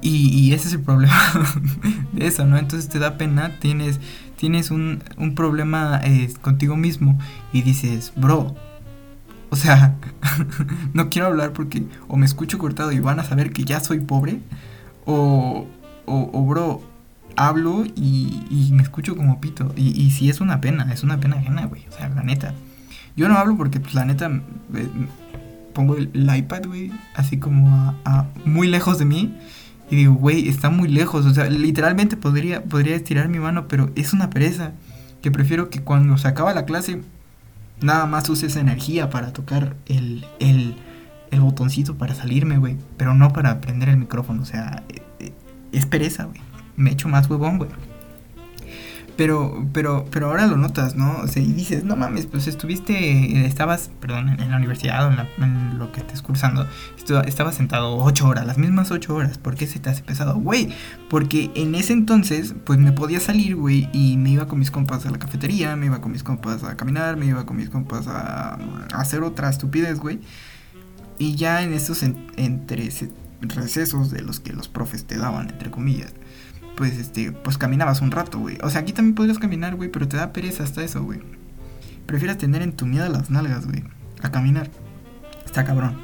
Y, 0.00 0.28
y, 0.28 0.52
ese 0.52 0.68
es 0.68 0.74
el 0.74 0.82
problema 0.82 1.16
de 2.12 2.26
eso, 2.26 2.46
¿no? 2.46 2.56
Entonces 2.56 2.88
te 2.88 2.98
da 2.98 3.18
pena, 3.18 3.58
tienes, 3.58 3.98
tienes 4.36 4.70
un, 4.70 5.02
un 5.16 5.34
problema 5.34 6.00
eh, 6.04 6.32
contigo 6.40 6.76
mismo 6.76 7.18
y 7.52 7.62
dices, 7.62 8.12
bro, 8.16 8.54
o 9.50 9.56
sea, 9.56 9.96
no 10.92 11.08
quiero 11.10 11.28
hablar 11.28 11.52
porque 11.52 11.84
o 12.08 12.16
me 12.16 12.26
escucho 12.26 12.58
cortado 12.58 12.92
y 12.92 13.00
van 13.00 13.20
a 13.20 13.24
saber 13.24 13.52
que 13.52 13.64
ya 13.64 13.80
soy 13.80 14.00
pobre, 14.00 14.40
o, 15.06 15.66
o, 16.04 16.44
bro, 16.44 16.82
hablo 17.36 17.84
y, 17.96 18.70
me 18.72 18.82
escucho 18.82 19.16
como 19.16 19.40
pito. 19.40 19.72
Y, 19.76 20.00
y 20.00 20.10
sí 20.10 20.28
es 20.28 20.40
una 20.40 20.60
pena, 20.60 20.92
es 20.92 21.02
una 21.02 21.18
pena 21.18 21.36
ajena, 21.36 21.66
güey. 21.66 21.86
O 21.88 21.92
sea, 21.92 22.08
la 22.10 22.22
neta. 22.22 22.54
Yo 23.16 23.28
no 23.28 23.36
hablo 23.36 23.56
porque, 23.56 23.80
pues, 23.80 23.94
la 23.94 24.04
neta, 24.04 24.30
eh, 24.74 24.88
pongo 25.72 25.96
el, 25.96 26.10
iPad, 26.14 26.66
güey, 26.66 26.92
así 27.14 27.38
como 27.38 27.94
a, 28.04 28.26
muy 28.44 28.68
lejos 28.68 28.98
de 28.98 29.06
mí. 29.06 29.34
Y 29.90 29.96
digo, 29.96 30.14
güey, 30.14 30.48
está 30.48 30.68
muy 30.68 30.88
lejos. 30.88 31.24
O 31.24 31.32
sea, 31.32 31.48
literalmente 31.48 32.16
podría, 32.16 32.62
podría 32.64 32.96
estirar 32.96 33.28
mi 33.28 33.38
mano, 33.38 33.66
pero 33.66 33.90
es 33.96 34.12
una 34.12 34.28
pereza. 34.28 34.72
Que 35.22 35.30
prefiero 35.30 35.70
que 35.70 35.80
cuando 35.80 36.16
se 36.18 36.28
acaba 36.28 36.54
la 36.54 36.64
clase 36.64 37.02
nada 37.80 38.06
más 38.06 38.28
use 38.28 38.46
esa 38.46 38.60
energía 38.60 39.10
para 39.10 39.32
tocar 39.32 39.76
el, 39.86 40.26
el, 40.40 40.76
el 41.30 41.40
botoncito 41.40 41.96
para 41.96 42.14
salirme, 42.14 42.58
güey. 42.58 42.76
Pero 42.96 43.14
no 43.14 43.32
para 43.32 43.60
prender 43.60 43.88
el 43.90 43.96
micrófono. 43.96 44.42
O 44.42 44.46
sea, 44.46 44.84
eh, 44.88 45.02
eh, 45.20 45.32
es 45.72 45.86
pereza, 45.86 46.24
güey. 46.24 46.40
Me 46.76 46.90
echo 46.90 47.08
más 47.08 47.28
huevón, 47.28 47.58
güey. 47.58 47.70
Pero, 49.18 49.66
pero, 49.72 50.06
pero 50.12 50.28
ahora 50.28 50.46
lo 50.46 50.56
notas, 50.56 50.94
¿no? 50.94 51.16
O 51.16 51.26
sea, 51.26 51.42
y 51.42 51.52
dices, 51.52 51.82
no 51.82 51.96
mames, 51.96 52.26
pues 52.26 52.46
estuviste, 52.46 53.44
estabas, 53.44 53.90
perdón, 53.98 54.28
en, 54.28 54.48
la 54.48 54.56
universidad 54.56 55.08
o 55.08 55.42
en, 55.42 55.76
lo 55.76 55.90
que 55.90 55.98
estés 55.98 56.22
cursando, 56.22 56.68
estabas 57.26 57.56
sentado 57.56 57.96
ocho 57.96 58.28
horas, 58.28 58.46
las 58.46 58.58
mismas 58.58 58.92
ocho 58.92 59.16
horas. 59.16 59.36
¿Por 59.36 59.56
qué 59.56 59.66
se 59.66 59.80
te 59.80 59.90
hace 59.90 60.04
pesado? 60.04 60.36
Güey, 60.36 60.72
porque 61.10 61.50
en 61.56 61.74
ese 61.74 61.94
entonces, 61.94 62.54
pues 62.64 62.78
me 62.78 62.92
podía 62.92 63.18
salir, 63.18 63.56
güey, 63.56 63.88
y 63.92 64.16
me 64.18 64.30
iba 64.30 64.46
con 64.46 64.60
mis 64.60 64.70
compas 64.70 65.04
a 65.04 65.10
la 65.10 65.18
cafetería, 65.18 65.74
me 65.74 65.86
iba 65.86 66.00
con 66.00 66.12
mis 66.12 66.22
compas 66.22 66.62
a 66.62 66.76
caminar, 66.76 67.16
me 67.16 67.26
iba 67.26 67.44
con 67.44 67.56
mis 67.56 67.70
compas 67.70 68.06
a, 68.06 68.56
hacer 68.94 69.24
otra 69.24 69.50
estupidez, 69.50 69.98
güey. 69.98 70.20
Y 71.18 71.34
ya 71.34 71.64
en 71.64 71.72
esos 71.72 72.04
entre 72.04 72.88
recesos 73.40 74.12
de 74.12 74.22
los 74.22 74.38
que 74.38 74.52
los 74.52 74.68
profes 74.68 75.06
te 75.06 75.18
daban, 75.18 75.50
entre 75.50 75.72
comillas 75.72 76.14
pues 76.78 76.96
este, 76.96 77.32
pues 77.32 77.58
caminabas 77.58 78.00
un 78.02 78.12
rato, 78.12 78.38
güey. 78.38 78.56
O 78.62 78.70
sea, 78.70 78.82
aquí 78.82 78.92
también 78.92 79.16
podrías 79.16 79.40
caminar, 79.40 79.74
güey, 79.74 79.90
pero 79.90 80.06
te 80.06 80.16
da 80.16 80.32
pereza 80.32 80.62
hasta 80.62 80.84
eso, 80.84 81.02
güey. 81.02 81.18
Prefieres 82.06 82.38
tener 82.38 82.62
en 82.62 82.72
tu 82.72 82.86
miedo 82.86 83.08
las 83.08 83.30
nalgas, 83.30 83.66
güey, 83.66 83.82
a 84.22 84.30
caminar. 84.30 84.70
Está 85.44 85.64
cabrón. 85.64 86.00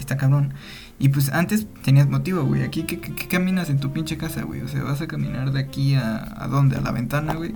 Está 0.00 0.16
cabrón. 0.16 0.54
Y 0.98 1.10
pues 1.10 1.30
antes 1.30 1.68
tenías 1.84 2.08
motivo, 2.08 2.42
güey. 2.42 2.64
Aquí, 2.64 2.82
¿qué, 2.82 2.98
caminas 3.28 3.70
en 3.70 3.78
tu 3.78 3.92
pinche 3.92 4.18
casa, 4.18 4.42
güey? 4.42 4.62
O 4.62 4.68
sea, 4.68 4.82
vas 4.82 5.00
a 5.00 5.06
caminar 5.06 5.52
de 5.52 5.60
aquí 5.60 5.94
a, 5.94 6.34
a 6.36 6.48
dónde? 6.48 6.76
A 6.76 6.80
la 6.80 6.90
ventana, 6.90 7.34
güey. 7.34 7.54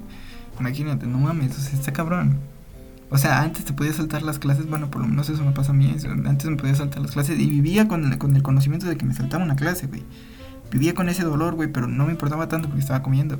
Imagínate, 0.60 1.06
no 1.08 1.18
mames, 1.18 1.58
o 1.58 1.60
sea, 1.60 1.74
está 1.74 1.92
cabrón. 1.92 2.38
O 3.10 3.18
sea, 3.18 3.42
antes 3.42 3.64
te 3.64 3.72
podías 3.72 3.96
saltar 3.96 4.22
las 4.22 4.38
clases, 4.38 4.70
bueno, 4.70 4.88
por 4.88 5.02
lo 5.02 5.08
menos 5.08 5.28
eso 5.28 5.44
me 5.44 5.50
pasa 5.50 5.72
a 5.72 5.74
mí. 5.74 5.92
Antes 6.26 6.48
me 6.48 6.56
podía 6.56 6.76
saltar 6.76 7.02
las 7.02 7.10
clases 7.10 7.40
y 7.40 7.46
vivía 7.46 7.88
con 7.88 8.04
el, 8.04 8.18
con 8.18 8.36
el 8.36 8.44
conocimiento 8.44 8.86
de 8.86 8.96
que 8.96 9.04
me 9.04 9.14
saltaba 9.14 9.42
una 9.42 9.56
clase, 9.56 9.88
güey. 9.88 10.04
Vivía 10.70 10.94
con 10.94 11.08
ese 11.08 11.22
dolor, 11.22 11.54
güey, 11.54 11.70
pero 11.70 11.86
no 11.86 12.06
me 12.06 12.12
importaba 12.12 12.48
tanto 12.48 12.68
porque 12.68 12.80
estaba 12.80 13.02
comiendo. 13.02 13.38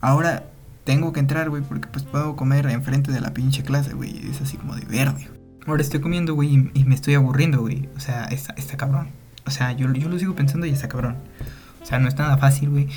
Ahora 0.00 0.44
tengo 0.84 1.12
que 1.12 1.20
entrar, 1.20 1.50
güey, 1.50 1.62
porque 1.62 1.88
pues 1.88 2.04
puedo 2.04 2.36
comer 2.36 2.66
enfrente 2.66 3.10
de 3.10 3.20
la 3.20 3.32
pinche 3.32 3.62
clase, 3.62 3.94
güey. 3.94 4.30
Es 4.30 4.40
así 4.40 4.56
como 4.56 4.76
de 4.76 4.84
verde. 4.84 5.28
Ahora 5.66 5.80
estoy 5.80 6.00
comiendo, 6.00 6.34
güey, 6.34 6.70
y, 6.74 6.84
me 6.84 6.94
estoy 6.94 7.14
aburriendo, 7.14 7.60
güey. 7.60 7.88
O 7.96 8.00
sea, 8.00 8.24
está, 8.26 8.52
está 8.54 8.76
cabrón. 8.76 9.08
O 9.46 9.50
sea, 9.50 9.72
yo, 9.72 9.90
yo 9.92 10.08
lo 10.08 10.18
sigo 10.18 10.34
pensando 10.34 10.66
y 10.66 10.70
está 10.70 10.88
cabrón. 10.88 11.16
O 11.82 11.86
sea, 11.86 11.98
no 11.98 12.08
es 12.08 12.16
nada 12.16 12.36
fácil, 12.38 12.70
güey. 12.70 12.88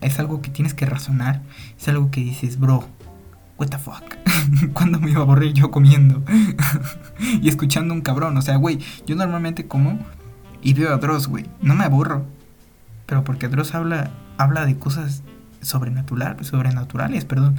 Es 0.00 0.18
algo, 0.18 0.42
que 0.42 0.50
tienes 0.50 0.74
que 0.74 0.86
razonar. 0.86 1.42
Es 1.78 1.88
algo 1.88 2.10
que 2.10 2.20
dices, 2.20 2.58
bro, 2.58 2.86
what 3.58 3.68
the 3.68 3.78
fuck. 3.78 4.04
¿Cuándo 4.74 5.00
me 5.00 5.10
iba 5.10 5.20
a 5.20 5.22
aburrir 5.22 5.54
yo 5.54 5.70
comiendo? 5.70 6.22
y 7.40 7.48
escuchando 7.48 7.94
un 7.94 8.02
cabrón. 8.02 8.36
O 8.36 8.42
sea, 8.42 8.56
güey, 8.56 8.78
yo 9.06 9.16
normalmente 9.16 9.66
como 9.66 9.98
y 10.62 10.74
veo 10.74 10.92
a 10.92 10.98
Dross, 10.98 11.28
güey. 11.28 11.46
No 11.60 11.74
me 11.74 11.84
aburro. 11.84 12.26
Pero 13.06 13.24
porque 13.24 13.48
Dross 13.48 13.74
habla, 13.74 14.10
habla 14.36 14.66
de 14.66 14.78
cosas 14.78 15.22
sobrenatural, 15.60 16.44
sobrenaturales, 16.44 17.24
perdón. 17.24 17.56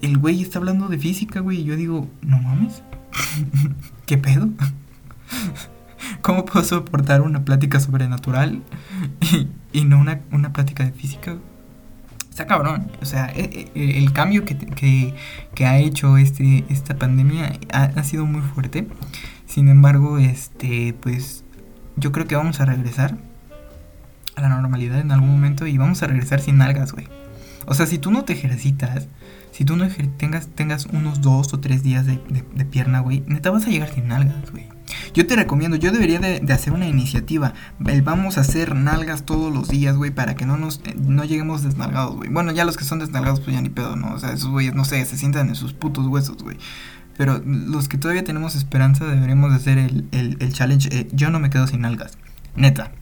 El 0.00 0.18
güey 0.18 0.42
está 0.42 0.58
hablando 0.58 0.88
de 0.88 0.98
física, 0.98 1.40
güey. 1.40 1.60
Y 1.60 1.64
yo 1.64 1.76
digo, 1.76 2.08
no 2.22 2.38
mames. 2.38 2.82
¿Qué 4.06 4.18
pedo? 4.18 4.48
¿Cómo 6.22 6.44
puedo 6.44 6.64
soportar 6.64 7.22
una 7.22 7.44
plática 7.44 7.80
sobrenatural 7.80 8.62
y, 9.72 9.84
no 9.84 9.98
una, 9.98 10.20
una 10.32 10.52
plática 10.52 10.84
de 10.84 10.92
física? 10.92 11.36
está 12.38 12.46
cabrón. 12.46 12.90
O 13.02 13.04
sea, 13.04 13.32
e, 13.34 13.70
e, 13.74 13.98
el, 13.98 14.12
cambio 14.12 14.44
que, 14.44 14.56
que, 14.56 15.14
que, 15.54 15.66
ha 15.66 15.78
hecho 15.78 16.16
este, 16.18 16.64
esta 16.68 16.96
pandemia 16.96 17.58
ha, 17.72 18.02
sido 18.04 18.26
muy 18.26 18.42
fuerte. 18.42 18.86
Sin 19.58 19.68
embargo, 19.68 20.18
este, 20.18 20.94
pues 21.00 21.42
yo 21.96 22.12
creo 22.12 22.28
que 22.28 22.36
vamos 22.36 22.60
a 22.60 22.64
regresar 22.64 23.18
a 24.36 24.42
la 24.42 24.50
normalidad 24.50 25.00
en 25.00 25.10
algún 25.10 25.30
momento 25.32 25.66
y 25.66 25.76
vamos 25.76 26.00
a 26.04 26.06
regresar 26.06 26.40
sin 26.40 26.62
algas, 26.62 26.92
güey. 26.92 27.08
O 27.66 27.74
sea, 27.74 27.86
si 27.86 27.98
tú 27.98 28.12
no 28.12 28.22
te 28.22 28.34
ejercitas, 28.34 29.08
si 29.50 29.64
tú 29.64 29.74
no 29.74 29.88
tengas, 30.16 30.46
tengas 30.46 30.86
unos 30.86 31.22
dos 31.22 31.52
o 31.54 31.58
tres 31.58 31.82
días 31.82 32.06
de, 32.06 32.18
pierna, 32.70 33.00
güey, 33.00 33.24
neta 33.26 33.50
vas 33.50 33.66
a 33.66 33.70
llegar 33.70 33.92
sin 33.92 34.06
nalgas, 34.06 34.52
güey. 34.52 34.68
Yo 35.12 35.26
te 35.26 35.34
recomiendo, 35.34 35.76
yo 35.76 35.90
debería 35.90 36.20
de, 36.20 36.52
hacer 36.52 36.72
una 36.72 36.86
iniciativa. 36.86 37.52
vamos 38.04 38.38
a 38.38 38.42
hacer 38.42 38.76
nalgas 38.76 39.24
todos 39.24 39.52
los 39.52 39.66
días, 39.66 39.96
güey, 39.96 40.12
para 40.12 40.36
que 40.36 40.46
no 40.46 40.56
nos 40.56 40.80
eh, 40.84 40.94
no 40.96 41.24
lleguemos 41.24 41.64
desnalgados, 41.64 42.14
güey. 42.14 42.30
Bueno, 42.30 42.52
ya 42.52 42.64
los 42.64 42.76
que 42.76 42.84
son 42.84 43.00
desnalgados, 43.00 43.40
pues 43.40 43.56
ya 43.56 43.60
ni 43.60 43.70
pedo, 43.70 43.96
¿no? 43.96 44.14
O 44.14 44.18
sea, 44.20 44.32
esos 44.32 44.50
güeyes, 44.50 44.76
no 44.76 44.84
sé, 44.84 45.04
se 45.04 45.16
sientan 45.16 45.48
en 45.48 45.56
sus 45.56 45.72
putos 45.72 46.06
huesos, 46.06 46.36
güey. 46.44 46.58
Pero 47.18 47.42
los 47.44 47.88
que 47.88 47.98
todavía 47.98 48.22
tenemos 48.22 48.54
esperanza 48.54 49.04
deberíamos 49.04 49.50
de 49.50 49.56
hacer 49.56 49.76
el, 49.76 50.06
el, 50.12 50.36
el 50.38 50.52
challenge. 50.52 50.88
Eh, 50.92 51.08
yo 51.12 51.30
no 51.30 51.40
me 51.40 51.50
quedo 51.50 51.66
sin 51.66 51.80
nalgas. 51.80 52.16
Neta. 52.54 52.92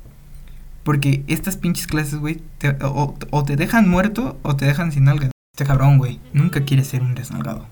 Porque 0.85 1.23
estas 1.27 1.59
pinches 1.59 1.87
clases, 1.87 2.19
güey, 2.19 2.41
o, 2.81 3.45
te 3.45 3.57
dejan 3.57 3.89
muerto 3.89 4.39
o 4.43 4.57
te 4.57 4.65
dejan 4.65 4.91
sin 4.91 5.05
nalgas. 5.05 5.33
Este 5.53 5.67
cabrón, 5.67 5.99
güey, 5.99 6.19
nunca 6.33 6.65
quieres 6.65 6.87
ser 6.87 7.03
un 7.03 7.15
desnalgado. 7.15 7.67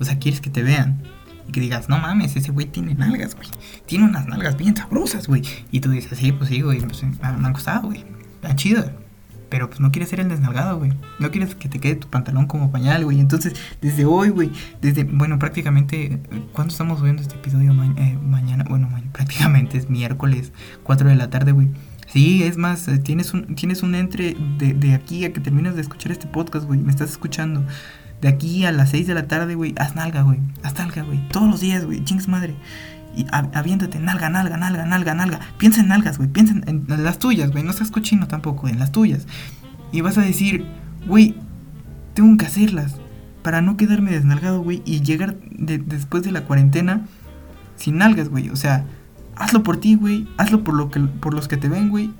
O 0.00 0.04
sea, 0.04 0.18
quieres 0.18 0.40
que 0.40 0.48
te 0.48 0.62
vean 0.62 1.02
y 1.46 1.52
que 1.52 1.60
digas, 1.60 1.90
no 1.90 1.98
mames, 1.98 2.34
ese 2.36 2.50
güey 2.50 2.66
tiene 2.66 2.94
nalgas, 2.94 3.34
güey. 3.34 3.48
Tiene 3.84 4.06
unas 4.06 4.26
nalgas 4.26 4.56
bien 4.56 4.74
sabrosas, 4.74 5.26
güey. 5.26 5.42
Y 5.70 5.80
tú 5.80 5.90
dices, 5.90 6.16
sí, 6.18 6.32
pues 6.32 6.48
sí, 6.48 6.62
güey, 6.62 6.80
pues, 6.80 7.02
me 7.02 7.28
han 7.28 7.52
gustado, 7.52 7.88
güey. 7.88 8.06
Está 8.36 8.56
chido. 8.56 9.01
Pero 9.52 9.68
pues 9.68 9.80
no 9.80 9.92
quieres 9.92 10.08
ser 10.08 10.18
el 10.20 10.30
desnalgado, 10.30 10.78
güey. 10.78 10.94
No 11.18 11.30
quieres 11.30 11.54
que 11.54 11.68
te 11.68 11.78
quede 11.78 11.96
tu 11.96 12.08
pantalón 12.08 12.46
como 12.46 12.72
pañal, 12.72 13.04
güey. 13.04 13.20
Entonces, 13.20 13.52
desde 13.82 14.06
hoy, 14.06 14.30
güey, 14.30 14.50
desde, 14.80 15.04
bueno, 15.04 15.38
prácticamente, 15.38 16.22
¿cuándo 16.54 16.72
estamos 16.72 17.00
subiendo 17.00 17.20
este 17.20 17.34
episodio? 17.34 17.70
Eh, 17.98 18.18
mañana, 18.24 18.64
bueno, 18.66 18.88
prácticamente 19.12 19.76
es 19.76 19.90
miércoles, 19.90 20.52
4 20.84 21.06
de 21.06 21.16
la 21.16 21.28
tarde, 21.28 21.52
güey 21.52 21.68
Sí, 22.06 22.42
es 22.42 22.56
más, 22.56 22.88
eh, 22.88 22.96
tienes 22.96 23.34
un, 23.34 23.54
tienes 23.54 23.82
un 23.82 23.94
entre 23.94 24.34
de, 24.56 24.72
de 24.72 24.94
aquí 24.94 25.26
a 25.26 25.34
que 25.34 25.40
terminas 25.40 25.74
de 25.74 25.82
escuchar 25.82 26.12
este 26.12 26.26
podcast, 26.26 26.66
güey. 26.66 26.80
Me 26.80 26.90
estás 26.90 27.10
escuchando. 27.10 27.62
De 28.22 28.28
aquí 28.28 28.64
a 28.64 28.72
las 28.72 28.88
6 28.88 29.06
de 29.06 29.12
la 29.14 29.28
tarde, 29.28 29.54
güey, 29.54 29.74
haz 29.76 29.94
nalga, 29.96 30.22
güey. 30.22 30.38
Haz 30.62 30.78
nalga, 30.78 31.02
güey. 31.02 31.28
Todos 31.28 31.50
los 31.50 31.60
días, 31.60 31.84
güey. 31.84 32.02
Chingas 32.04 32.26
madre. 32.26 32.54
Y 33.14 33.26
aviéntate, 33.30 33.98
nalga, 33.98 34.30
nalga, 34.30 34.56
nalga, 34.56 34.86
nalga, 34.86 35.14
nalga. 35.14 35.40
Piensa 35.58 35.80
en 35.80 35.88
nalgas, 35.88 36.18
güey. 36.18 36.30
Piensa 36.30 36.54
en, 36.66 36.86
las 36.88 37.18
tuyas, 37.18 37.50
güey. 37.50 37.62
No 37.62 37.72
seas 37.72 37.90
cochino 37.90 38.26
tampoco, 38.26 38.68
en 38.68 38.78
las 38.78 38.92
tuyas. 38.92 39.26
Y 39.92 40.00
vas 40.00 40.16
a 40.16 40.22
decir, 40.22 40.64
güey, 41.06 41.34
tengo 42.14 42.36
que 42.36 42.46
hacerlas. 42.46 42.96
Para 43.42 43.60
no 43.60 43.76
quedarme 43.76 44.12
desnalgado, 44.12 44.62
güey. 44.62 44.82
Y 44.86 45.02
llegar 45.02 45.36
después 45.50 46.22
de 46.22 46.32
la 46.32 46.44
cuarentena 46.44 47.06
sin 47.76 47.98
nalgas, 47.98 48.28
güey. 48.28 48.48
O 48.48 48.56
sea, 48.56 48.86
hazlo 49.36 49.62
por 49.62 49.78
ti, 49.78 49.94
güey. 49.94 50.28
Hazlo 50.38 50.64
por, 50.64 50.74
lo 50.74 50.90
que, 50.90 51.00
por 51.00 51.34
los 51.34 51.48
que 51.48 51.58
te 51.58 51.68
ven, 51.68 51.90
güey. 51.90 52.10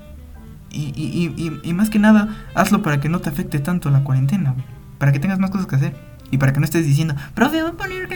Y, 0.69 0.93
y, 0.95 1.33
y, 1.37 1.59
y, 1.63 1.73
más 1.73 1.89
que 1.91 1.99
nada, 1.99 2.35
hazlo 2.55 2.81
para 2.81 2.99
que 2.99 3.07
no 3.07 3.19
te 3.19 3.29
afecte 3.29 3.59
tanto 3.59 3.89
la 3.89 4.03
cuarentena. 4.03 4.55
Para 4.97 5.11
que 5.11 5.19
tengas 5.19 5.39
más 5.39 5.51
cosas 5.51 5.67
que 5.67 5.75
hacer. 5.75 6.12
Y 6.33 6.39
para 6.39 6.51
que 6.51 6.59
no 6.59 6.65
estés 6.65 6.87
diciendo, 6.87 7.13
profe, 7.35 7.61
voy 7.61 7.69
a 7.69 7.73
poner 7.73 8.07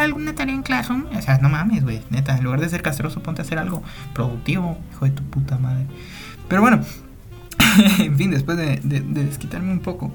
alguna 0.00 0.34
tarea 0.34 0.54
en 0.54 0.62
Classroom. 0.62 1.04
O 1.14 1.20
sea, 1.20 1.36
no 1.36 1.50
mames, 1.50 1.84
güey. 1.84 2.00
Neta, 2.08 2.34
en 2.34 2.42
lugar 2.42 2.62
de 2.62 2.68
ser 2.70 2.80
castroso, 2.80 3.22
ponte 3.22 3.42
a 3.42 3.44
hacer 3.44 3.58
algo 3.58 3.82
productivo, 4.14 4.78
hijo 4.90 5.04
de 5.04 5.10
tu 5.10 5.22
puta 5.24 5.58
madre. 5.58 5.84
Pero 6.48 6.62
bueno, 6.62 6.80
en 7.98 8.16
fin, 8.16 8.30
después 8.30 8.56
de, 8.56 8.76
de, 8.82 9.02
desquitarme 9.02 9.70
un 9.70 9.80
poco, 9.80 10.14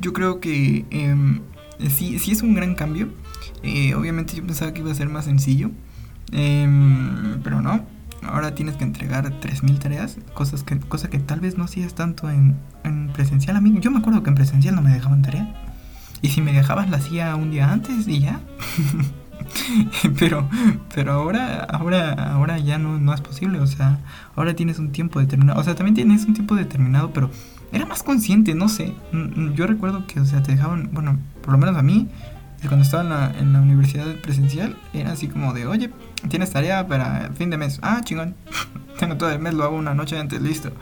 yo 0.00 0.12
creo 0.12 0.38
que 0.38 0.84
eh, 0.88 1.40
sí, 1.90 2.20
sí 2.20 2.30
es 2.30 2.42
un 2.42 2.54
gran 2.54 2.76
cambio. 2.76 3.08
Eh, 3.64 3.96
obviamente 3.96 4.36
yo 4.36 4.46
pensaba 4.46 4.72
que 4.72 4.78
iba 4.78 4.92
a 4.92 4.94
ser 4.94 5.08
más 5.08 5.24
sencillo. 5.24 5.72
Em, 6.30 7.40
pero 7.42 7.60
no, 7.60 7.84
ahora 8.22 8.54
tienes 8.54 8.76
que 8.76 8.84
entregar 8.84 9.40
3.000 9.40 9.80
tareas, 9.80 10.18
cosas 10.32 10.62
que, 10.62 10.78
cosa 10.78 11.10
que 11.10 11.18
tal 11.18 11.40
vez 11.40 11.58
no 11.58 11.64
hacías 11.64 11.96
tanto 11.96 12.30
en, 12.30 12.54
en 12.84 13.08
presencial. 13.12 13.56
A 13.56 13.60
mí, 13.60 13.76
yo 13.80 13.90
me 13.90 13.98
acuerdo 13.98 14.22
que 14.22 14.30
en 14.30 14.36
presencial 14.36 14.76
no 14.76 14.82
me 14.82 14.92
dejaban 14.92 15.22
tarea. 15.22 15.73
Y 16.24 16.30
si 16.30 16.40
me 16.40 16.54
dejabas 16.54 16.88
la 16.88 16.96
hacía 16.96 17.36
un 17.36 17.50
día 17.50 17.70
antes 17.70 18.08
y 18.08 18.20
ya. 18.20 18.40
pero 20.18 20.48
pero 20.94 21.12
ahora 21.12 21.62
ahora 21.64 22.12
ahora 22.32 22.58
ya 22.58 22.78
no, 22.78 22.98
no 22.98 23.12
es 23.12 23.20
posible, 23.20 23.60
o 23.60 23.66
sea, 23.66 23.98
ahora 24.34 24.56
tienes 24.56 24.78
un 24.78 24.90
tiempo 24.90 25.20
determinado, 25.20 25.60
o 25.60 25.64
sea, 25.64 25.74
también 25.74 25.94
tienes 25.94 26.24
un 26.24 26.32
tiempo 26.32 26.54
determinado, 26.54 27.12
pero 27.12 27.30
era 27.72 27.84
más 27.84 28.02
consciente, 28.02 28.54
no 28.54 28.70
sé. 28.70 28.94
Yo 29.54 29.66
recuerdo 29.66 30.06
que, 30.06 30.18
o 30.18 30.24
sea, 30.24 30.42
te 30.42 30.52
dejaban, 30.52 30.88
bueno, 30.94 31.18
por 31.42 31.52
lo 31.52 31.58
menos 31.58 31.76
a 31.76 31.82
mí, 31.82 32.08
cuando 32.68 32.86
estaba 32.86 33.02
en 33.02 33.10
la, 33.10 33.38
en 33.38 33.52
la 33.52 33.60
universidad 33.60 34.06
presencial, 34.22 34.78
era 34.94 35.12
así 35.12 35.28
como 35.28 35.52
de, 35.52 35.66
oye, 35.66 35.90
tienes 36.30 36.52
tarea 36.52 36.86
para 36.86 37.32
fin 37.36 37.50
de 37.50 37.58
mes. 37.58 37.80
Ah, 37.82 38.00
chingón. 38.02 38.34
Tengo 38.98 39.18
todo 39.18 39.30
el 39.30 39.40
mes, 39.40 39.52
lo 39.52 39.64
hago 39.64 39.76
una 39.76 39.92
noche 39.92 40.18
antes, 40.18 40.40
listo. 40.40 40.72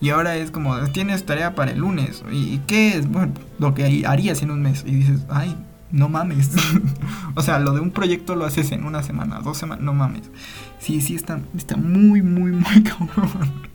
Y 0.00 0.10
ahora 0.10 0.36
es 0.36 0.50
como, 0.50 0.78
tienes 0.88 1.24
tarea 1.26 1.54
para 1.54 1.72
el 1.72 1.78
lunes. 1.78 2.22
¿Y 2.30 2.58
qué 2.66 2.96
es? 2.96 3.08
Bueno, 3.08 3.32
lo 3.58 3.74
que 3.74 4.04
harías 4.06 4.42
en 4.42 4.50
un 4.50 4.62
mes. 4.62 4.84
Y 4.86 4.92
dices, 4.92 5.26
ay, 5.28 5.56
no 5.90 6.08
mames. 6.08 6.50
o 7.34 7.42
sea, 7.42 7.58
lo 7.58 7.72
de 7.72 7.80
un 7.80 7.90
proyecto 7.90 8.36
lo 8.36 8.44
haces 8.44 8.72
en 8.72 8.84
una 8.84 9.02
semana, 9.02 9.40
dos 9.40 9.58
semanas, 9.58 9.84
no 9.84 9.94
mames. 9.94 10.30
Sí, 10.78 11.00
sí, 11.00 11.14
está, 11.14 11.40
está 11.56 11.76
muy, 11.76 12.22
muy, 12.22 12.52
muy 12.52 12.82
cabrón. 12.82 13.68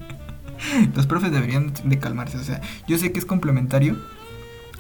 Los 0.96 1.08
profes 1.08 1.32
deberían 1.32 1.74
de 1.84 2.00
calmarse. 2.00 2.38
O 2.38 2.44
sea, 2.44 2.62
yo 2.88 2.98
sé 2.98 3.12
que 3.12 3.20
es 3.20 3.26
complementario. 3.26 3.98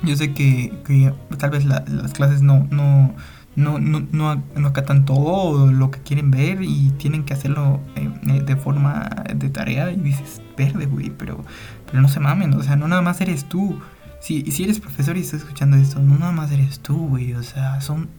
Yo 0.02 0.16
sé 0.16 0.34
que, 0.34 0.74
que 0.86 1.14
tal 1.38 1.50
vez 1.50 1.66
las 1.66 2.14
clases 2.14 2.42
no, 2.42 2.68
no, 2.72 3.16
no, 3.56 3.80
no, 3.80 4.06
no, 4.12 4.42
no 4.56 4.68
acatan 4.68 5.06
todo 5.06 5.72
lo 5.72 5.92
que 5.92 6.00
quieren 6.00 6.32
ver 6.32 6.64
y 6.64 6.92
tienen 6.98 7.24
que 7.24 7.34
hacerlo 7.34 7.80
eh, 7.96 8.10
eh, 8.28 8.42
de 8.42 8.56
forma 8.56 9.10
de 9.36 9.50
tarea 9.50 9.92
y 9.92 9.98
dices, 9.98 10.42
verde, 10.58 10.86
güey, 10.86 11.10
pero, 11.12 11.44
pero 11.86 12.02
no 12.02 12.10
se 12.10 12.20
mamen, 12.20 12.54
o 12.54 12.64
sea, 12.64 12.76
no 12.76 12.88
nada 12.88 13.02
más 13.02 13.22
eres 13.22 13.46
tú. 13.46 13.80
Si, 14.22 14.52
si 14.52 14.64
eres 14.64 14.80
profesor 14.80 15.18
y 15.18 15.22
estás 15.22 15.42
escuchando 15.42 15.78
esto, 15.78 16.00
no 16.00 16.18
nada 16.18 16.32
más 16.32 16.52
eres 16.52 16.80
tú, 16.80 17.10
güey, 17.10 17.34
o 17.34 17.44
sea, 17.44 17.82
son 17.82 18.10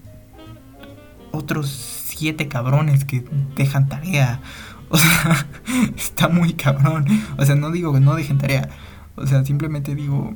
otros 1.33 1.69
siete 1.69 2.49
cabrones 2.49 3.05
que 3.05 3.25
dejan 3.57 3.89
tarea. 3.89 4.41
O 4.89 4.97
sea, 4.97 5.47
está 5.97 6.29
muy 6.29 6.53
cabrón. 6.53 7.07
O 7.37 7.45
sea, 7.45 7.55
no 7.55 7.71
digo 7.71 7.93
que 7.93 8.01
no 8.01 8.15
dejen 8.15 8.39
tarea. 8.39 8.69
O 9.17 9.27
sea, 9.27 9.45
simplemente 9.45 9.95
digo, 9.95 10.35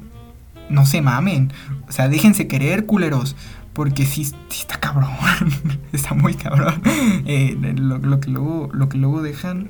no 0.69 0.87
se 0.87 1.01
mamen. 1.01 1.53
O 1.89 1.93
sea, 1.93 2.09
déjense 2.09 2.49
querer, 2.49 2.87
culeros. 2.87 3.37
Porque 3.79 4.07
sí, 4.07 4.23
está 4.51 4.81
cabrón. 4.81 5.09
está 5.93 6.13
muy 6.13 6.35
cabrón. 6.35 6.83
Eh, 7.27 7.57
lo, 7.77 8.19
que 8.19 8.29
luego, 8.29 8.69
lo 8.73 8.89
que 8.89 8.99
luego 8.99 9.23
dejan. 9.23 9.69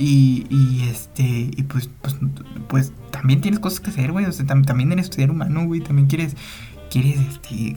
Y, 0.00 0.48
y 0.50 0.88
este. 0.90 1.22
Y 1.56 1.62
pues, 1.62 1.88
pues, 2.02 2.16
pues 2.66 2.92
también 3.12 3.40
tienes 3.40 3.60
cosas 3.60 3.78
que 3.78 3.90
hacer, 3.90 4.10
güey. 4.10 4.24
O 4.24 4.32
sea, 4.32 4.44
también 4.44 4.90
eres 4.90 5.04
estudiar 5.04 5.30
humano, 5.30 5.64
güey. 5.64 5.80
También 5.80 6.08
quieres. 6.08 6.36
Quieres, 6.90 7.20
este. 7.20 7.76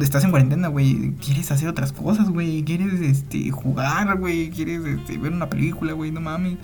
estás 0.00 0.24
en 0.24 0.32
cuarentena, 0.32 0.66
güey, 0.66 1.12
quieres 1.24 1.52
hacer 1.52 1.68
otras 1.68 1.92
cosas, 1.92 2.28
güey, 2.28 2.64
quieres 2.64 3.00
este 3.00 3.48
jugar, 3.52 4.18
güey, 4.18 4.50
quieres 4.50 4.84
este, 4.84 5.18
ver 5.18 5.32
una 5.32 5.48
película, 5.48 5.92
güey, 5.92 6.10
no 6.10 6.20
mames. 6.20 6.58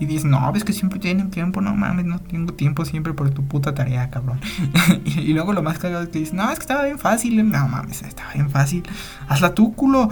Y 0.00 0.06
dices, 0.06 0.24
no, 0.24 0.52
ves 0.52 0.64
que 0.64 0.72
siempre 0.72 1.00
tienen 1.00 1.30
tiempo, 1.30 1.60
no 1.60 1.74
mames, 1.74 2.06
no 2.06 2.20
tengo 2.20 2.52
tiempo 2.52 2.84
siempre 2.84 3.14
por 3.14 3.30
tu 3.30 3.44
puta 3.44 3.74
tarea, 3.74 4.10
cabrón. 4.10 4.40
y, 5.04 5.32
luego 5.32 5.52
lo 5.52 5.62
más 5.62 5.78
cagado 5.78 6.04
es 6.04 6.10
que 6.10 6.20
dices, 6.20 6.34
no, 6.34 6.48
es 6.50 6.58
que 6.58 6.62
estaba 6.62 6.84
bien 6.84 6.98
fácil, 6.98 7.36
no 7.48 7.68
mames, 7.68 8.02
estaba 8.02 8.32
bien 8.32 8.50
fácil, 8.50 8.84
hazla 9.28 9.54
tú, 9.54 9.74
culo. 9.74 10.08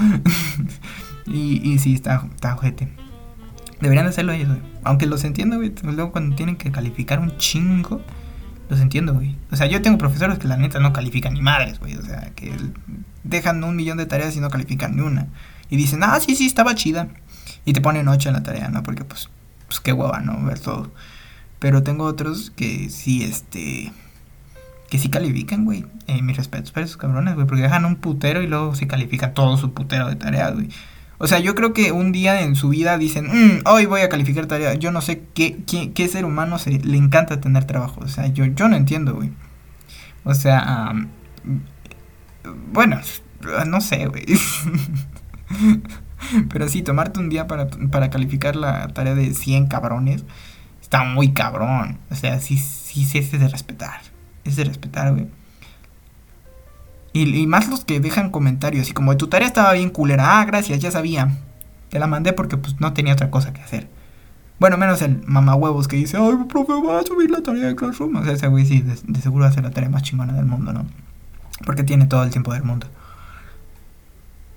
y, 1.26 1.61
y 1.62 1.78
sí, 1.78 1.95
está, 1.95 2.26
está 2.35 2.55
ojete. 2.55 2.88
Deberían 3.81 4.07
hacerlo 4.07 4.33
ellos, 4.33 4.49
güey. 4.49 4.61
Aunque 4.85 5.07
los 5.07 5.25
entiendo, 5.25 5.57
güey. 5.57 5.73
Luego 5.83 6.12
cuando 6.12 6.35
tienen 6.35 6.57
que 6.57 6.71
calificar 6.73 7.21
un 7.21 7.37
chingo, 7.37 8.00
los 8.69 8.81
entiendo, 8.81 9.14
güey. 9.14 9.37
O 9.50 9.57
sea, 9.57 9.66
yo 9.66 9.83
tengo 9.83 9.99
profesores 9.99 10.38
que 10.38 10.49
la 10.49 10.57
neta 10.57 10.81
no 10.81 10.93
califican 10.93 11.35
ni 11.35 11.43
madres, 11.43 11.78
güey. 11.78 11.97
O 11.97 12.02
sea, 12.02 12.31
que 12.35 12.52
dejan 13.23 13.62
un 13.64 13.76
millón 13.76 13.99
de 13.99 14.07
tareas 14.07 14.35
y 14.37 14.40
no 14.40 14.49
califican 14.49 14.97
ni 14.97 15.02
una. 15.02 15.28
Y 15.69 15.76
dicen, 15.76 16.02
ah, 16.02 16.19
sí, 16.21 16.35
sí, 16.35 16.47
estaba 16.47 16.75
chida. 16.75 17.09
Y 17.64 17.73
te 17.73 17.81
ponen 17.81 18.09
ocho 18.09 18.28
en 18.28 18.35
la 18.35 18.43
tarea, 18.43 18.69
¿no? 18.69 18.83
Porque 18.83 19.05
pues 19.05 19.28
pues 19.66 19.80
qué 19.80 19.92
hueva, 19.92 20.20
¿no? 20.20 20.44
Ver 20.44 20.58
todo. 20.58 20.90
Pero 21.58 21.82
tengo 21.82 22.04
otros 22.04 22.50
que 22.50 22.90
sí, 22.90 23.25
este. 23.25 23.92
Que 24.90 24.99
sí 24.99 25.08
califican, 25.08 25.64
güey. 25.64 25.85
Eh, 26.06 26.23
mis 26.23 26.37
respetos 26.37 26.70
para 26.70 26.85
esos 26.85 26.96
cabrones, 26.96 27.35
güey. 27.35 27.46
Porque 27.46 27.62
dejan 27.62 27.85
un 27.85 27.96
putero 27.96 28.42
y 28.42 28.46
luego 28.46 28.75
sí 28.75 28.87
califican 28.87 29.35
todo 29.35 29.56
su 29.56 29.73
putero 29.73 30.08
de 30.08 30.16
tareas, 30.16 30.54
güey. 30.54 30.68
O 31.18 31.26
sea, 31.26 31.38
yo 31.38 31.54
creo 31.54 31.73
que 31.73 31.92
un 31.92 32.12
día 32.12 32.42
en 32.42 32.56
su 32.56 32.68
vida 32.68 32.99
dicen, 32.99 33.26
mm, 33.26 33.62
hoy 33.64 33.87
voy 33.87 34.02
a 34.02 34.08
calificar 34.08 34.46
tareas. 34.46 34.78
Yo 34.78 34.90
no 34.90 35.00
sé 35.00 35.25
qué, 35.35 35.56
qué, 35.66 35.92
qué 35.92 36.08
ser 36.08 36.25
humano 36.25 36.58
se, 36.58 36.78
le 36.78 36.99
encanta 36.99 37.40
tener 37.40 37.64
trabajo. 37.64 38.02
O 38.02 38.08
sea, 38.08 38.26
yo, 38.26 38.44
yo 38.44 38.68
no 38.68 38.76
entiendo, 38.76 39.14
güey. 39.14 39.32
O 40.25 40.35
sea, 40.35 40.92
bueno, 42.73 43.00
no 43.66 43.80
sé, 43.80 44.06
güey. 44.06 44.26
Pero 46.50 46.68
sí, 46.68 46.83
tomarte 46.83 47.21
un 47.21 47.28
día 47.28 47.47
para, 47.47 47.68
calificar 48.11 48.56
la 48.56 48.88
tarea 48.88 49.14
de 49.14 49.35
100 49.35 49.66
cabrones 49.66 50.25
está 50.80 51.04
muy 51.04 51.33
cabrón. 51.33 51.99
O 52.11 52.14
sea, 52.14 52.40
sí, 52.40 52.56
sí 52.56 53.04
sí, 53.04 53.18
es 53.18 53.30
de 53.33 53.49
respetar. 53.49 54.00
Es 54.45 54.56
de 54.56 54.64
respetar, 54.64 55.12
güey. 55.12 55.28
Y, 57.12 57.47
más 57.47 57.68
los 57.68 57.85
que 57.85 57.99
dejan 57.99 58.30
comentarios. 58.30 58.90
Y 58.90 58.92
como 58.92 59.16
tu 59.16 59.28
tarea 59.28 59.49
estaba 59.49 59.73
bien 59.73 59.90
culera. 59.90 60.38
Ah, 60.38 60.45
gracias, 60.45 60.80
ya 60.80 60.90
sabía. 60.90 61.30
Te 61.88 61.99
la 61.99 62.06
mandé 62.06 62.33
porque 62.33 62.56
pues 62.56 62.78
no 62.80 62.92
tenía 62.92 63.14
otra 63.14 63.30
cosa 63.30 63.52
que 63.52 63.62
hacer. 63.62 63.88
Bueno, 64.59 64.76
menos 64.76 65.02
el 65.02 65.23
mamahuevos 65.26 65.88
que 65.88 65.97
dice, 65.97 66.16
ay, 66.16 66.45
profe, 66.49 66.73
va 66.73 67.00
a 67.00 67.02
subir 67.02 67.30
la 67.30 67.42
tarea 67.42 67.68
de 67.68 67.76
Classroom. 67.76 68.16
O 68.16 68.25
sea, 68.25 68.33
ese 68.33 68.49
güey 68.49 68.64
sí, 68.66 68.80
de, 68.80 69.21
seguro 69.21 69.45
va 69.45 69.50
a 69.50 69.52
ser 69.52 69.64
la 69.64 69.71
tarea 69.71 69.90
más 69.90 70.02
chingona 70.02 70.33
del 70.33 70.47
mundo, 70.47 70.73
¿no? 70.73 70.87
Porque 71.64 71.85
tiene 71.85 72.06
todo 72.06 72.23
el 72.23 72.30
tiempo 72.30 72.52
del 72.52 72.62
mundo. 72.62 72.87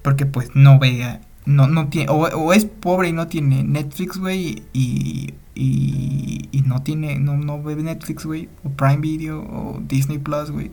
Porque 0.01 0.25
pues 0.25 0.51
no 0.53 0.79
vea, 0.79 1.21
no, 1.46 1.67
no 1.67 1.88
tiene, 1.89 2.12
o, 2.12 2.53
es 2.53 2.65
pobre 2.65 3.10
y 3.10 3.13
no 3.13 3.27
tiene 3.27 3.63
Netflix, 3.63 4.17
güey, 4.17 4.63
y, 4.74 5.34
y, 5.55 6.50
y, 6.51 6.62
no 6.62 6.84
tiene, 6.84 7.19
no, 7.19 7.38
no 7.38 7.62
ve 7.62 7.75
Netflix, 7.75 8.25
güey, 8.25 8.50
o 8.63 8.69
Prime 8.69 8.98
Video, 8.98 9.41
o 9.41 9.79
Disney 9.88 10.19
Plus, 10.19 10.51
güey. 10.51 10.72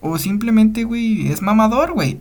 O 0.00 0.18
simplemente, 0.18 0.84
güey, 0.84 1.28
es 1.28 1.42
mamador, 1.42 1.92
güey. 1.92 2.20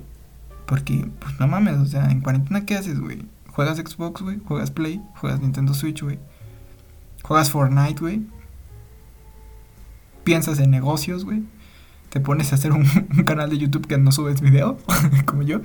Porque, 0.65 1.06
pues 1.20 1.39
no 1.39 1.48
mames, 1.48 1.77
o 1.77 1.86
sea, 1.86 2.10
en 2.12 2.22
cuarentena, 2.22 2.65
¿qué 2.65 2.75
haces, 2.75 3.00
güey? 3.00 3.25
Juegas 3.51 3.77
Xbox, 3.77 4.22
güey, 4.22 4.39
juegas 4.39 4.72
Play, 4.72 5.01
juegas 5.15 5.41
Nintendo 5.41 5.74
Switch, 5.74 6.01
güey. 6.01 6.20
Juegas 7.24 7.51
Fortnite, 7.51 8.00
güey. 8.00 8.22
Piensas 10.24 10.60
en 10.60 10.72
negocios, 10.72 11.25
güey 11.25 11.44
te 12.09 12.19
pones 12.19 12.51
a 12.51 12.55
hacer 12.55 12.71
un, 12.73 12.85
canal 13.25 13.49
de 13.49 13.57
YouTube 13.57 13.87
que 13.87 13.97
no 13.97 14.11
subes 14.11 14.41
video, 14.41 14.77
como 15.25 15.43
yo. 15.43 15.61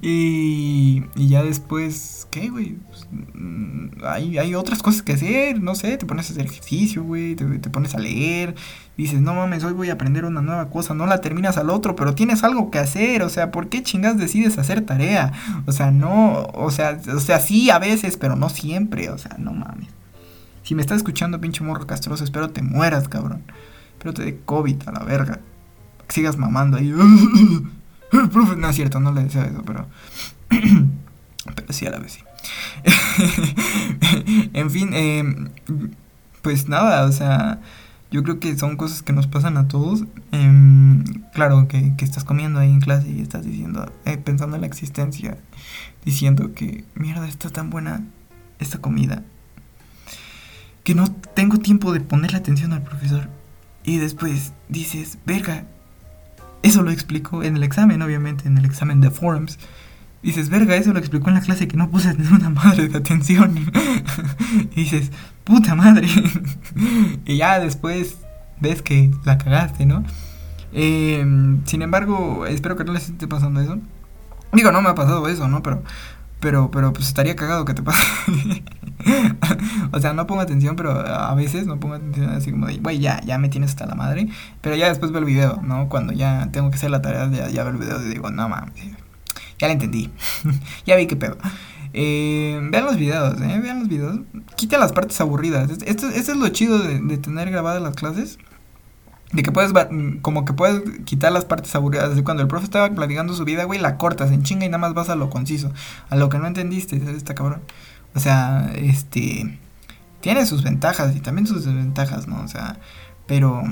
Y, 0.00 1.04
y 1.16 1.28
ya 1.28 1.42
después, 1.42 2.26
¿qué, 2.30 2.48
güey? 2.48 2.76
Pues, 2.88 3.08
mm, 3.34 4.04
hay, 4.04 4.38
hay, 4.38 4.54
otras 4.54 4.82
cosas 4.82 5.02
que 5.02 5.12
hacer, 5.12 5.60
no 5.60 5.74
sé, 5.74 5.96
te 5.96 6.06
pones 6.06 6.30
a 6.30 6.32
hacer 6.32 6.46
ejercicio, 6.46 7.02
güey, 7.02 7.34
te, 7.34 7.70
pones 7.70 7.94
a 7.94 7.98
leer. 7.98 8.54
Dices, 8.96 9.20
no 9.20 9.34
mames, 9.34 9.64
hoy 9.64 9.72
voy 9.72 9.90
a 9.90 9.94
aprender 9.94 10.24
una 10.24 10.42
nueva 10.42 10.68
cosa, 10.68 10.94
no 10.94 11.06
la 11.06 11.20
terminas 11.20 11.56
al 11.56 11.70
otro, 11.70 11.96
pero 11.96 12.14
tienes 12.14 12.44
algo 12.44 12.70
que 12.70 12.78
hacer, 12.78 13.22
o 13.22 13.30
sea, 13.30 13.50
¿por 13.50 13.68
qué 13.68 13.82
chingas 13.82 14.18
decides 14.18 14.58
hacer 14.58 14.82
tarea? 14.82 15.32
O 15.66 15.72
sea, 15.72 15.90
no, 15.90 16.48
o 16.52 16.70
sea, 16.70 17.00
o 17.14 17.20
sea, 17.20 17.40
sí 17.40 17.70
a 17.70 17.78
veces, 17.78 18.16
pero 18.18 18.36
no 18.36 18.50
siempre, 18.50 19.08
o 19.08 19.16
sea, 19.16 19.36
no 19.38 19.52
mames. 19.52 19.88
Si 20.62 20.74
me 20.74 20.82
estás 20.82 20.98
escuchando, 20.98 21.40
pinche 21.40 21.64
morro 21.64 21.86
castroso, 21.86 22.22
espero 22.22 22.50
te 22.50 22.62
mueras, 22.62 23.08
cabrón. 23.08 23.42
Espero 23.92 24.12
te 24.12 24.22
dé 24.24 24.40
COVID 24.44 24.82
a 24.86 24.92
la 24.92 25.00
verga 25.00 25.40
sigas 26.10 26.36
mamando 26.36 26.76
ahí. 26.76 26.88
no 26.92 28.68
es 28.68 28.76
cierto, 28.76 29.00
no 29.00 29.12
le 29.12 29.24
deseo 29.24 29.44
eso, 29.44 29.62
pero. 29.64 29.86
pero 31.54 31.72
sí, 31.72 31.86
a 31.86 31.90
la 31.90 31.98
vez 31.98 32.12
sí. 32.12 32.20
en 34.52 34.70
fin, 34.70 34.90
eh, 34.92 35.50
pues 36.42 36.68
nada, 36.68 37.04
o 37.04 37.12
sea, 37.12 37.60
yo 38.10 38.22
creo 38.22 38.40
que 38.40 38.56
son 38.58 38.76
cosas 38.76 39.02
que 39.02 39.12
nos 39.12 39.26
pasan 39.26 39.56
a 39.56 39.68
todos. 39.68 40.04
Eh, 40.32 41.04
claro, 41.34 41.68
que, 41.68 41.94
que, 41.96 42.04
estás 42.04 42.24
comiendo 42.24 42.60
ahí 42.60 42.70
en 42.70 42.80
clase 42.80 43.10
y 43.10 43.20
estás 43.20 43.44
diciendo, 43.44 43.92
eh, 44.04 44.16
pensando 44.16 44.56
en 44.56 44.62
la 44.62 44.66
existencia, 44.66 45.38
diciendo 46.04 46.52
que, 46.54 46.84
mierda, 46.94 47.28
está 47.28 47.50
tan 47.50 47.70
buena 47.70 48.04
esta 48.58 48.78
comida, 48.78 49.22
que 50.84 50.94
no 50.94 51.10
tengo 51.10 51.58
tiempo 51.58 51.92
de 51.92 52.00
ponerle 52.00 52.38
atención 52.38 52.72
al 52.72 52.82
profesor. 52.82 53.28
Y 53.84 53.98
después 53.98 54.52
dices, 54.68 55.18
verga, 55.24 55.66
eso 56.62 56.82
lo 56.82 56.90
explicó 56.90 57.42
en 57.42 57.56
el 57.56 57.62
examen, 57.62 58.02
obviamente, 58.02 58.46
en 58.46 58.58
el 58.58 58.64
examen 58.64 59.00
de 59.00 59.10
forums. 59.10 59.58
Dices, 60.22 60.50
verga, 60.50 60.76
eso 60.76 60.92
lo 60.92 60.98
explicó 60.98 61.28
en 61.28 61.34
la 61.36 61.40
clase 61.40 61.66
que 61.66 61.76
no 61.76 61.90
puse 61.90 62.14
una 62.32 62.50
madre 62.50 62.88
de 62.88 62.98
atención. 62.98 63.72
y 64.72 64.82
dices, 64.82 65.10
puta 65.44 65.74
madre. 65.74 66.08
y 67.24 67.36
ya 67.36 67.58
después 67.60 68.18
ves 68.60 68.82
que 68.82 69.10
la 69.24 69.38
cagaste, 69.38 69.86
¿no? 69.86 70.04
Em, 70.72 71.64
sin 71.64 71.82
embargo, 71.82 72.46
espero 72.46 72.76
que 72.76 72.84
no 72.84 72.92
les 72.92 73.08
esté 73.08 73.26
pasando 73.26 73.60
eso. 73.60 73.78
Digo, 74.52 74.72
no 74.72 74.82
me 74.82 74.90
ha 74.90 74.94
pasado 74.94 75.26
eso, 75.28 75.48
¿no? 75.48 75.62
Pero 75.62 75.82
pero, 76.40 76.70
pero 76.70 76.92
pues 76.92 77.06
estaría 77.06 77.36
cagado 77.36 77.64
que 77.64 77.74
te 77.74 77.82
pase. 77.82 78.02
o 79.92 80.00
sea, 80.00 80.12
no 80.12 80.26
pongo 80.26 80.40
atención, 80.40 80.76
pero 80.76 80.92
a 80.92 81.34
veces 81.34 81.66
no 81.66 81.78
pongo 81.78 81.94
atención 81.94 82.30
así 82.30 82.50
como 82.50 82.66
de, 82.66 82.78
güey, 82.78 82.98
ya, 82.98 83.20
ya 83.22 83.38
me 83.38 83.48
tienes 83.48 83.70
hasta 83.70 83.86
la 83.86 83.94
madre. 83.94 84.28
Pero 84.60 84.76
ya 84.76 84.88
después 84.88 85.12
veo 85.12 85.20
el 85.20 85.26
video, 85.26 85.60
¿no? 85.62 85.88
Cuando 85.88 86.12
ya 86.12 86.48
tengo 86.52 86.70
que 86.70 86.76
hacer 86.76 86.90
la 86.90 87.02
tarea, 87.02 87.30
ya, 87.30 87.48
ya 87.50 87.64
veo 87.64 87.72
el 87.72 87.78
video 87.78 88.02
y 88.02 88.08
digo, 88.08 88.30
no 88.30 88.48
mames, 88.48 88.74
ya 89.58 89.66
la 89.68 89.74
entendí. 89.74 90.10
ya 90.86 90.96
vi 90.96 91.06
qué 91.06 91.16
pedo. 91.16 91.36
Eh, 91.92 92.60
vean 92.70 92.84
los 92.84 92.96
videos, 92.96 93.40
¿eh? 93.40 93.60
Vean 93.62 93.80
los 93.80 93.88
videos. 93.88 94.20
Quita 94.56 94.78
las 94.78 94.92
partes 94.92 95.20
aburridas. 95.20 95.70
Esto, 95.70 96.08
esto 96.08 96.32
es 96.32 96.38
lo 96.38 96.48
chido 96.48 96.78
de, 96.78 97.00
de 97.00 97.18
tener 97.18 97.50
grabadas 97.50 97.82
las 97.82 97.94
clases 97.96 98.38
de 99.32 99.42
que 99.42 99.52
puedes, 99.52 99.72
como 100.22 100.44
que 100.44 100.52
puedes 100.52 100.82
quitar 101.04 101.32
las 101.32 101.44
partes 101.44 101.74
aburridas. 101.74 102.16
De 102.16 102.24
cuando 102.24 102.42
el 102.42 102.48
profe 102.48 102.64
estaba 102.64 102.90
platicando 102.90 103.34
su 103.34 103.44
vida, 103.44 103.64
güey, 103.64 103.80
la 103.80 103.96
cortas 103.96 104.32
en 104.32 104.42
chinga 104.42 104.66
y 104.66 104.68
nada 104.68 104.78
más 104.78 104.94
vas 104.94 105.08
a 105.08 105.14
lo 105.14 105.30
conciso. 105.30 105.72
A 106.08 106.16
lo 106.16 106.28
que 106.28 106.38
no 106.38 106.46
entendiste, 106.46 106.96
Está 106.96 107.34
cabrón. 107.34 107.62
O 108.14 108.20
sea, 108.20 108.72
este. 108.74 109.58
Tiene 110.20 110.44
sus 110.44 110.62
ventajas 110.62 111.16
y 111.16 111.20
también 111.20 111.46
sus 111.46 111.64
desventajas, 111.64 112.26
¿no? 112.26 112.40
O 112.42 112.48
sea, 112.48 112.78
pero. 113.26 113.62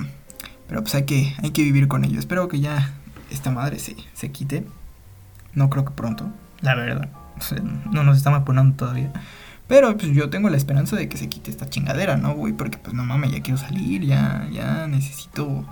Pero 0.68 0.82
pues 0.82 0.94
hay 0.94 1.04
que, 1.04 1.34
hay 1.42 1.50
que 1.50 1.62
vivir 1.62 1.88
con 1.88 2.04
ello. 2.04 2.18
Espero 2.18 2.46
que 2.48 2.60
ya 2.60 2.92
esta 3.30 3.50
madre 3.50 3.78
se, 3.78 3.96
se 4.12 4.30
quite. 4.30 4.66
No 5.54 5.70
creo 5.70 5.84
que 5.84 5.92
pronto, 5.92 6.30
la 6.60 6.74
verdad. 6.74 7.08
no 7.90 8.04
nos 8.04 8.16
estamos 8.16 8.42
poniendo 8.44 8.76
todavía. 8.76 9.12
Pero 9.68 9.96
pues 9.96 10.12
yo 10.12 10.30
tengo 10.30 10.48
la 10.48 10.56
esperanza 10.56 10.96
de 10.96 11.08
que 11.08 11.18
se 11.18 11.28
quite 11.28 11.50
esta 11.50 11.68
chingadera, 11.68 12.16
¿no, 12.16 12.34
güey? 12.34 12.54
Porque 12.54 12.78
pues 12.78 12.94
no 12.94 13.04
mames, 13.04 13.32
ya 13.32 13.42
quiero 13.42 13.58
salir, 13.58 14.02
ya, 14.02 14.48
ya 14.50 14.86
necesito 14.86 15.66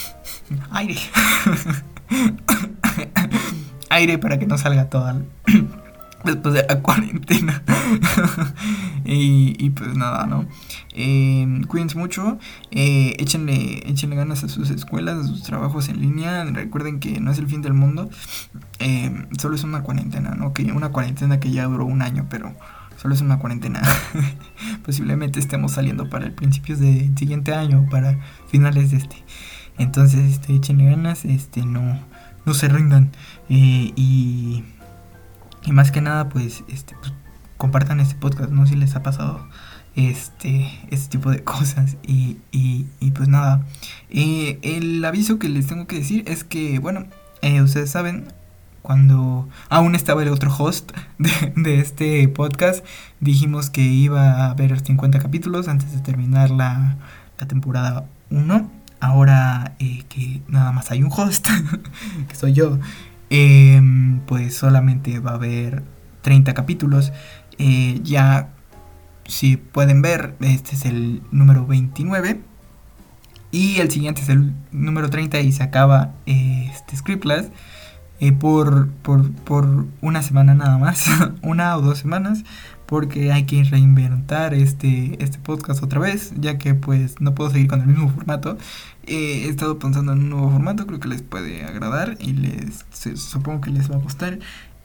aire. 0.70 0.96
aire 3.90 4.18
para 4.18 4.38
que 4.38 4.46
no 4.46 4.58
salga 4.58 4.88
todo 4.88 5.22
después 6.24 6.54
de 6.54 6.64
la 6.68 6.80
cuarentena. 6.80 7.62
y, 9.04 9.70
pues 9.70 9.96
nada, 9.96 10.26
¿no? 10.26 10.46
Eh, 10.94 11.46
cuídense 11.68 11.98
mucho, 11.98 12.38
eh, 12.70 13.14
échenle, 13.18 13.82
échenle 13.86 14.16
ganas 14.16 14.42
a 14.44 14.48
sus 14.48 14.70
escuelas, 14.70 15.18
a 15.18 15.24
sus 15.24 15.42
trabajos 15.42 15.88
en 15.88 16.00
línea. 16.00 16.44
Recuerden 16.44 17.00
que 17.00 17.20
no 17.20 17.30
es 17.30 17.38
el 17.38 17.48
fin 17.48 17.62
del 17.62 17.74
mundo, 17.74 18.08
eh, 18.78 19.26
solo 19.38 19.56
es 19.56 19.64
una 19.64 19.82
cuarentena, 19.82 20.34
¿no? 20.34 20.52
Que 20.52 20.64
una 20.72 20.88
cuarentena 20.88 21.38
que 21.38 21.50
ya 21.50 21.66
duró 21.66 21.84
un 21.84 22.02
año, 22.02 22.26
pero 22.30 22.54
solo 22.96 23.14
es 23.14 23.20
una 23.20 23.38
cuarentena. 23.38 23.82
Posiblemente 24.84 25.40
estemos 25.40 25.72
saliendo 25.72 26.08
para 26.08 26.26
el 26.26 26.32
principios 26.32 26.78
del 26.80 27.16
siguiente 27.16 27.54
año, 27.54 27.86
para 27.90 28.18
finales 28.48 28.90
de 28.90 28.98
este. 28.98 29.16
Entonces, 29.78 30.32
este, 30.32 30.54
échenle 30.54 30.86
ganas, 30.86 31.24
este, 31.24 31.64
no, 31.64 32.00
no 32.44 32.54
se 32.54 32.68
rindan. 32.68 33.12
Eh, 33.48 33.92
y, 33.94 34.64
y 35.64 35.72
más 35.72 35.90
que 35.90 36.00
nada, 36.00 36.28
pues, 36.28 36.64
este, 36.68 36.94
pues, 37.00 37.12
compartan 37.56 38.00
este 38.00 38.14
podcast, 38.14 38.50
no 38.50 38.66
si 38.66 38.76
les 38.76 38.96
ha 38.96 39.02
pasado 39.02 39.46
este, 39.96 40.70
este 40.90 41.08
tipo 41.08 41.30
de 41.30 41.42
cosas. 41.44 41.96
Y, 42.06 42.38
y, 42.52 42.86
y 43.00 43.10
pues 43.10 43.28
nada, 43.28 43.66
eh, 44.10 44.58
el 44.62 45.04
aviso 45.04 45.38
que 45.38 45.48
les 45.48 45.66
tengo 45.66 45.86
que 45.86 45.96
decir 45.96 46.24
es 46.26 46.44
que, 46.44 46.78
bueno, 46.78 47.06
eh, 47.42 47.60
ustedes 47.62 47.90
saben, 47.90 48.28
cuando 48.86 49.48
aún 49.68 49.96
estaba 49.96 50.22
el 50.22 50.28
otro 50.28 50.54
host 50.56 50.92
de, 51.56 51.80
este 51.80 52.28
podcast, 52.28 52.86
dijimos 53.18 53.68
que 53.68 53.80
iba 53.80 54.44
a 54.44 54.50
haber 54.50 54.78
50 54.78 55.18
capítulos 55.18 55.66
antes 55.66 55.92
de 55.92 55.98
terminar 55.98 56.50
la, 56.50 56.96
temporada 57.48 58.06
1. 58.30 58.70
Ahora 59.00 59.74
eh, 59.80 60.04
que 60.08 60.40
nada 60.46 60.70
más 60.70 60.92
hay 60.92 61.02
un 61.02 61.10
host, 61.10 61.48
que 62.28 62.36
soy 62.36 62.52
yo, 62.52 62.78
em, 63.28 64.20
pues 64.20 64.54
solamente 64.54 65.18
va 65.18 65.32
a 65.32 65.34
haber 65.34 65.82
30 66.22 66.54
capítulos. 66.54 67.12
Eh, 67.58 67.98
ya, 68.04 68.50
si 69.26 69.56
pueden 69.56 70.00
ver, 70.00 70.36
este 70.40 70.76
es 70.76 70.84
el 70.84 71.22
número 71.32 71.66
29. 71.66 72.40
Y 73.50 73.80
el 73.80 73.90
siguiente 73.90 74.22
es 74.22 74.28
el 74.28 74.54
número 74.70 75.10
30 75.10 75.40
y 75.40 75.50
se 75.50 75.64
acaba 75.64 76.14
eh, 76.26 76.70
este 76.72 76.96
Scriptless. 76.96 77.50
Por, 78.40 78.88
por, 79.02 79.30
por, 79.32 79.84
una 80.00 80.22
semana 80.22 80.54
nada 80.54 80.78
más, 80.78 81.06
una 81.42 81.76
o 81.76 81.82
dos 81.82 81.98
semanas, 81.98 82.44
porque 82.86 83.32
hay 83.32 83.44
que 83.44 83.62
reinventar 83.64 84.54
este, 84.54 85.22
este 85.22 85.38
podcast 85.38 85.82
otra 85.82 86.00
vez, 86.00 86.32
ya 86.36 86.56
que 86.56 86.74
pues 86.74 87.20
no 87.20 87.34
puedo 87.34 87.50
seguir 87.50 87.68
con 87.68 87.80
el 87.82 87.88
mismo 87.88 88.08
formato. 88.08 88.56
Eh, 89.06 89.44
he 89.44 89.48
estado 89.48 89.78
pensando 89.78 90.12
en 90.12 90.18
un 90.20 90.30
nuevo 90.30 90.50
formato, 90.50 90.86
creo 90.86 90.98
que 90.98 91.08
les 91.08 91.22
puede 91.22 91.64
agradar 91.64 92.16
y 92.18 92.32
les 92.32 92.86
supongo 93.16 93.60
que 93.60 93.70
les 93.70 93.90
va 93.90 93.96
a 93.96 93.98
gustar. 93.98 94.38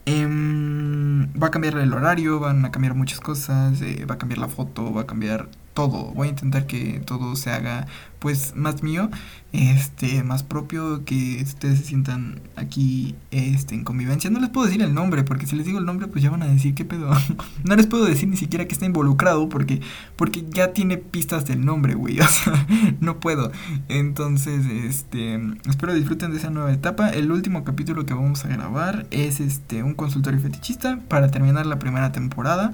Em, 0.04 1.28
va 1.40 1.46
a 1.46 1.50
cambiar 1.50 1.78
el 1.78 1.92
horario, 1.92 2.40
van 2.40 2.64
a 2.64 2.72
cambiar 2.72 2.94
muchas 2.94 3.20
cosas, 3.20 3.80
eh, 3.82 4.04
va 4.04 4.16
a 4.16 4.18
cambiar 4.18 4.38
la 4.38 4.48
foto, 4.48 4.92
va 4.92 5.02
a 5.02 5.06
cambiar 5.06 5.48
todo. 5.74 6.12
Voy 6.12 6.28
a 6.28 6.30
intentar 6.30 6.66
que 6.66 7.00
todo 7.04 7.36
se 7.36 7.50
haga 7.50 7.86
pues 8.22 8.54
más 8.54 8.84
mío, 8.84 9.10
este, 9.52 10.22
más 10.22 10.44
propio, 10.44 11.04
que 11.04 11.42
ustedes 11.42 11.80
se 11.80 11.84
sientan 11.86 12.40
aquí 12.54 13.16
este, 13.32 13.74
en 13.74 13.82
convivencia. 13.82 14.30
No 14.30 14.38
les 14.38 14.48
puedo 14.48 14.66
decir 14.66 14.80
el 14.80 14.94
nombre, 14.94 15.24
porque 15.24 15.48
si 15.48 15.56
les 15.56 15.66
digo 15.66 15.80
el 15.80 15.84
nombre, 15.84 16.06
pues 16.06 16.22
ya 16.22 16.30
van 16.30 16.44
a 16.44 16.46
decir 16.46 16.72
qué 16.76 16.84
pedo. 16.84 17.10
no 17.64 17.74
les 17.74 17.88
puedo 17.88 18.04
decir 18.04 18.28
ni 18.28 18.36
siquiera 18.36 18.66
que 18.66 18.74
está 18.74 18.86
involucrado, 18.86 19.48
porque, 19.48 19.80
porque 20.14 20.44
ya 20.48 20.72
tiene 20.72 20.98
pistas 20.98 21.46
del 21.46 21.64
nombre, 21.64 21.94
güey. 21.94 22.20
O 22.22 22.28
sea, 22.28 22.66
no 23.00 23.18
puedo. 23.18 23.50
Entonces, 23.88 24.64
este, 24.66 25.40
espero 25.68 25.92
disfruten 25.92 26.30
de 26.30 26.38
esa 26.38 26.50
nueva 26.50 26.72
etapa. 26.72 27.10
El 27.10 27.32
último 27.32 27.64
capítulo 27.64 28.06
que 28.06 28.14
vamos 28.14 28.44
a 28.44 28.48
grabar 28.48 29.06
es 29.10 29.40
este, 29.40 29.82
un 29.82 29.94
consultorio 29.94 30.38
fetichista 30.38 31.00
para 31.08 31.32
terminar 31.32 31.66
la 31.66 31.80
primera 31.80 32.12
temporada. 32.12 32.72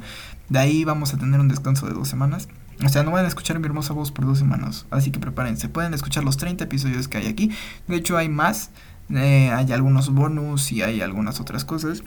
De 0.49 0.59
ahí 0.59 0.85
vamos 0.85 1.13
a 1.15 1.19
tener 1.19 1.41
un 1.41 1.49
descanso 1.49 1.87
de 1.87 1.95
dos 1.95 2.09
semanas. 2.09 2.49
O 2.85 2.89
sea, 2.89 3.03
no 3.03 3.11
van 3.11 3.25
a 3.25 3.29
escuchar 3.29 3.59
mi 3.59 3.67
hermosa 3.67 3.93
voz 3.93 4.13
por 4.13 4.25
dos 4.25 4.39
semanas. 4.39 4.87
Así 4.91 5.11
que 5.11 5.19
prepárense. 5.19 5.69
Pueden 5.69 5.95
escuchar 5.95 6.25
los 6.25 6.37
30 6.37 6.65
episodios 6.65 7.09
que 7.09 7.19
hay 7.19 7.27
aquí. 7.27 7.51
De 7.87 7.97
hecho, 7.97 8.17
hay 8.17 8.29
más. 8.29 8.71
Eh, 9.11 9.51
hay 9.53 9.73
algunos 9.73 10.11
bonus 10.11 10.71
y 10.71 10.83
hay 10.83 11.01
algunas 11.01 11.41
otras 11.41 11.65
cosas 11.65 12.03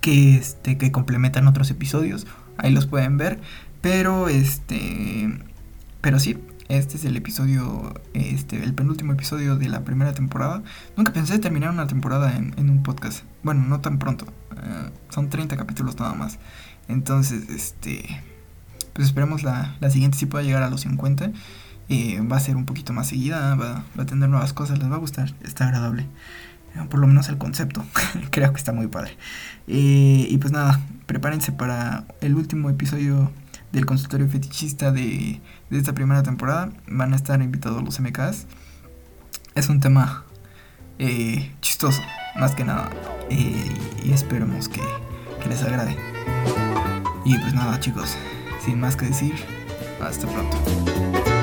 que, 0.00 0.36
este, 0.36 0.78
que 0.78 0.90
complementan 0.90 1.46
otros 1.46 1.70
episodios. 1.70 2.26
Ahí 2.58 2.72
los 2.72 2.86
pueden 2.86 3.16
ver. 3.16 3.40
Pero, 3.80 4.28
este. 4.28 5.38
Pero 6.00 6.18
sí, 6.18 6.38
este 6.68 6.96
es 6.96 7.04
el 7.04 7.16
episodio, 7.16 7.94
este, 8.14 8.62
el 8.62 8.74
penúltimo 8.74 9.12
episodio 9.12 9.56
de 9.56 9.68
la 9.68 9.84
primera 9.84 10.12
temporada. 10.14 10.62
Nunca 10.96 11.12
pensé 11.12 11.38
terminar 11.38 11.70
una 11.70 11.86
temporada 11.86 12.36
en, 12.36 12.70
un 12.70 12.82
podcast. 12.82 13.24
Bueno, 13.42 13.64
no 13.66 13.80
tan 13.80 13.98
pronto. 13.98 14.26
Eh, 14.52 14.90
son 15.10 15.28
30 15.28 15.56
capítulos 15.56 15.98
nada 15.98 16.14
más. 16.14 16.38
Entonces, 16.88 17.48
este 17.48 18.22
pues 18.94 19.08
esperemos 19.08 19.42
la, 19.42 19.76
la 19.80 19.90
siguiente 19.90 20.16
si 20.16 20.26
pueda 20.26 20.44
llegar 20.44 20.62
a 20.62 20.70
los 20.70 20.82
50. 20.82 21.32
Eh, 21.90 22.20
va 22.20 22.38
a 22.38 22.40
ser 22.40 22.56
un 22.56 22.64
poquito 22.64 22.94
más 22.94 23.08
seguida, 23.08 23.54
va, 23.56 23.84
a 23.98 24.06
tener 24.06 24.28
nuevas 24.28 24.54
cosas, 24.54 24.78
les 24.78 24.90
va 24.90 24.96
a 24.96 24.98
gustar, 24.98 25.34
está 25.42 25.66
agradable. 25.66 26.06
Eh, 26.74 26.86
por 26.88 26.98
lo 26.98 27.06
menos 27.06 27.28
el 27.28 27.36
concepto, 27.36 27.84
creo 28.30 28.52
que 28.52 28.58
está 28.58 28.72
muy 28.72 28.86
padre. 28.86 29.16
Eh, 29.66 30.26
y 30.30 30.38
pues 30.38 30.52
nada, 30.52 30.80
prepárense 31.06 31.52
para 31.52 32.04
el 32.20 32.36
último 32.36 32.70
episodio 32.70 33.30
del 33.72 33.84
consultorio 33.84 34.28
fetichista 34.28 34.92
de, 34.92 35.40
de 35.68 35.78
esta 35.78 35.92
primera 35.92 36.22
temporada. 36.22 36.70
Van 36.86 37.12
a 37.12 37.16
estar 37.16 37.42
invitados 37.42 37.82
los 37.82 38.00
MKs. 38.00 38.46
Es 39.54 39.68
un 39.68 39.80
tema 39.80 40.24
chistoso, 41.60 42.00
más 42.36 42.54
que 42.54 42.64
nada. 42.64 42.88
y 43.28 44.12
esperemos 44.12 44.68
que, 44.68 44.80
les 45.48 45.62
agrade. 45.62 45.96
Y 47.24 47.38
pues 47.38 47.54
nada 47.54 47.80
chicos, 47.80 48.16
sin 48.64 48.80
más 48.80 48.96
que 48.96 49.06
decir, 49.06 49.34
hasta 50.00 50.26
pronto. 50.26 51.33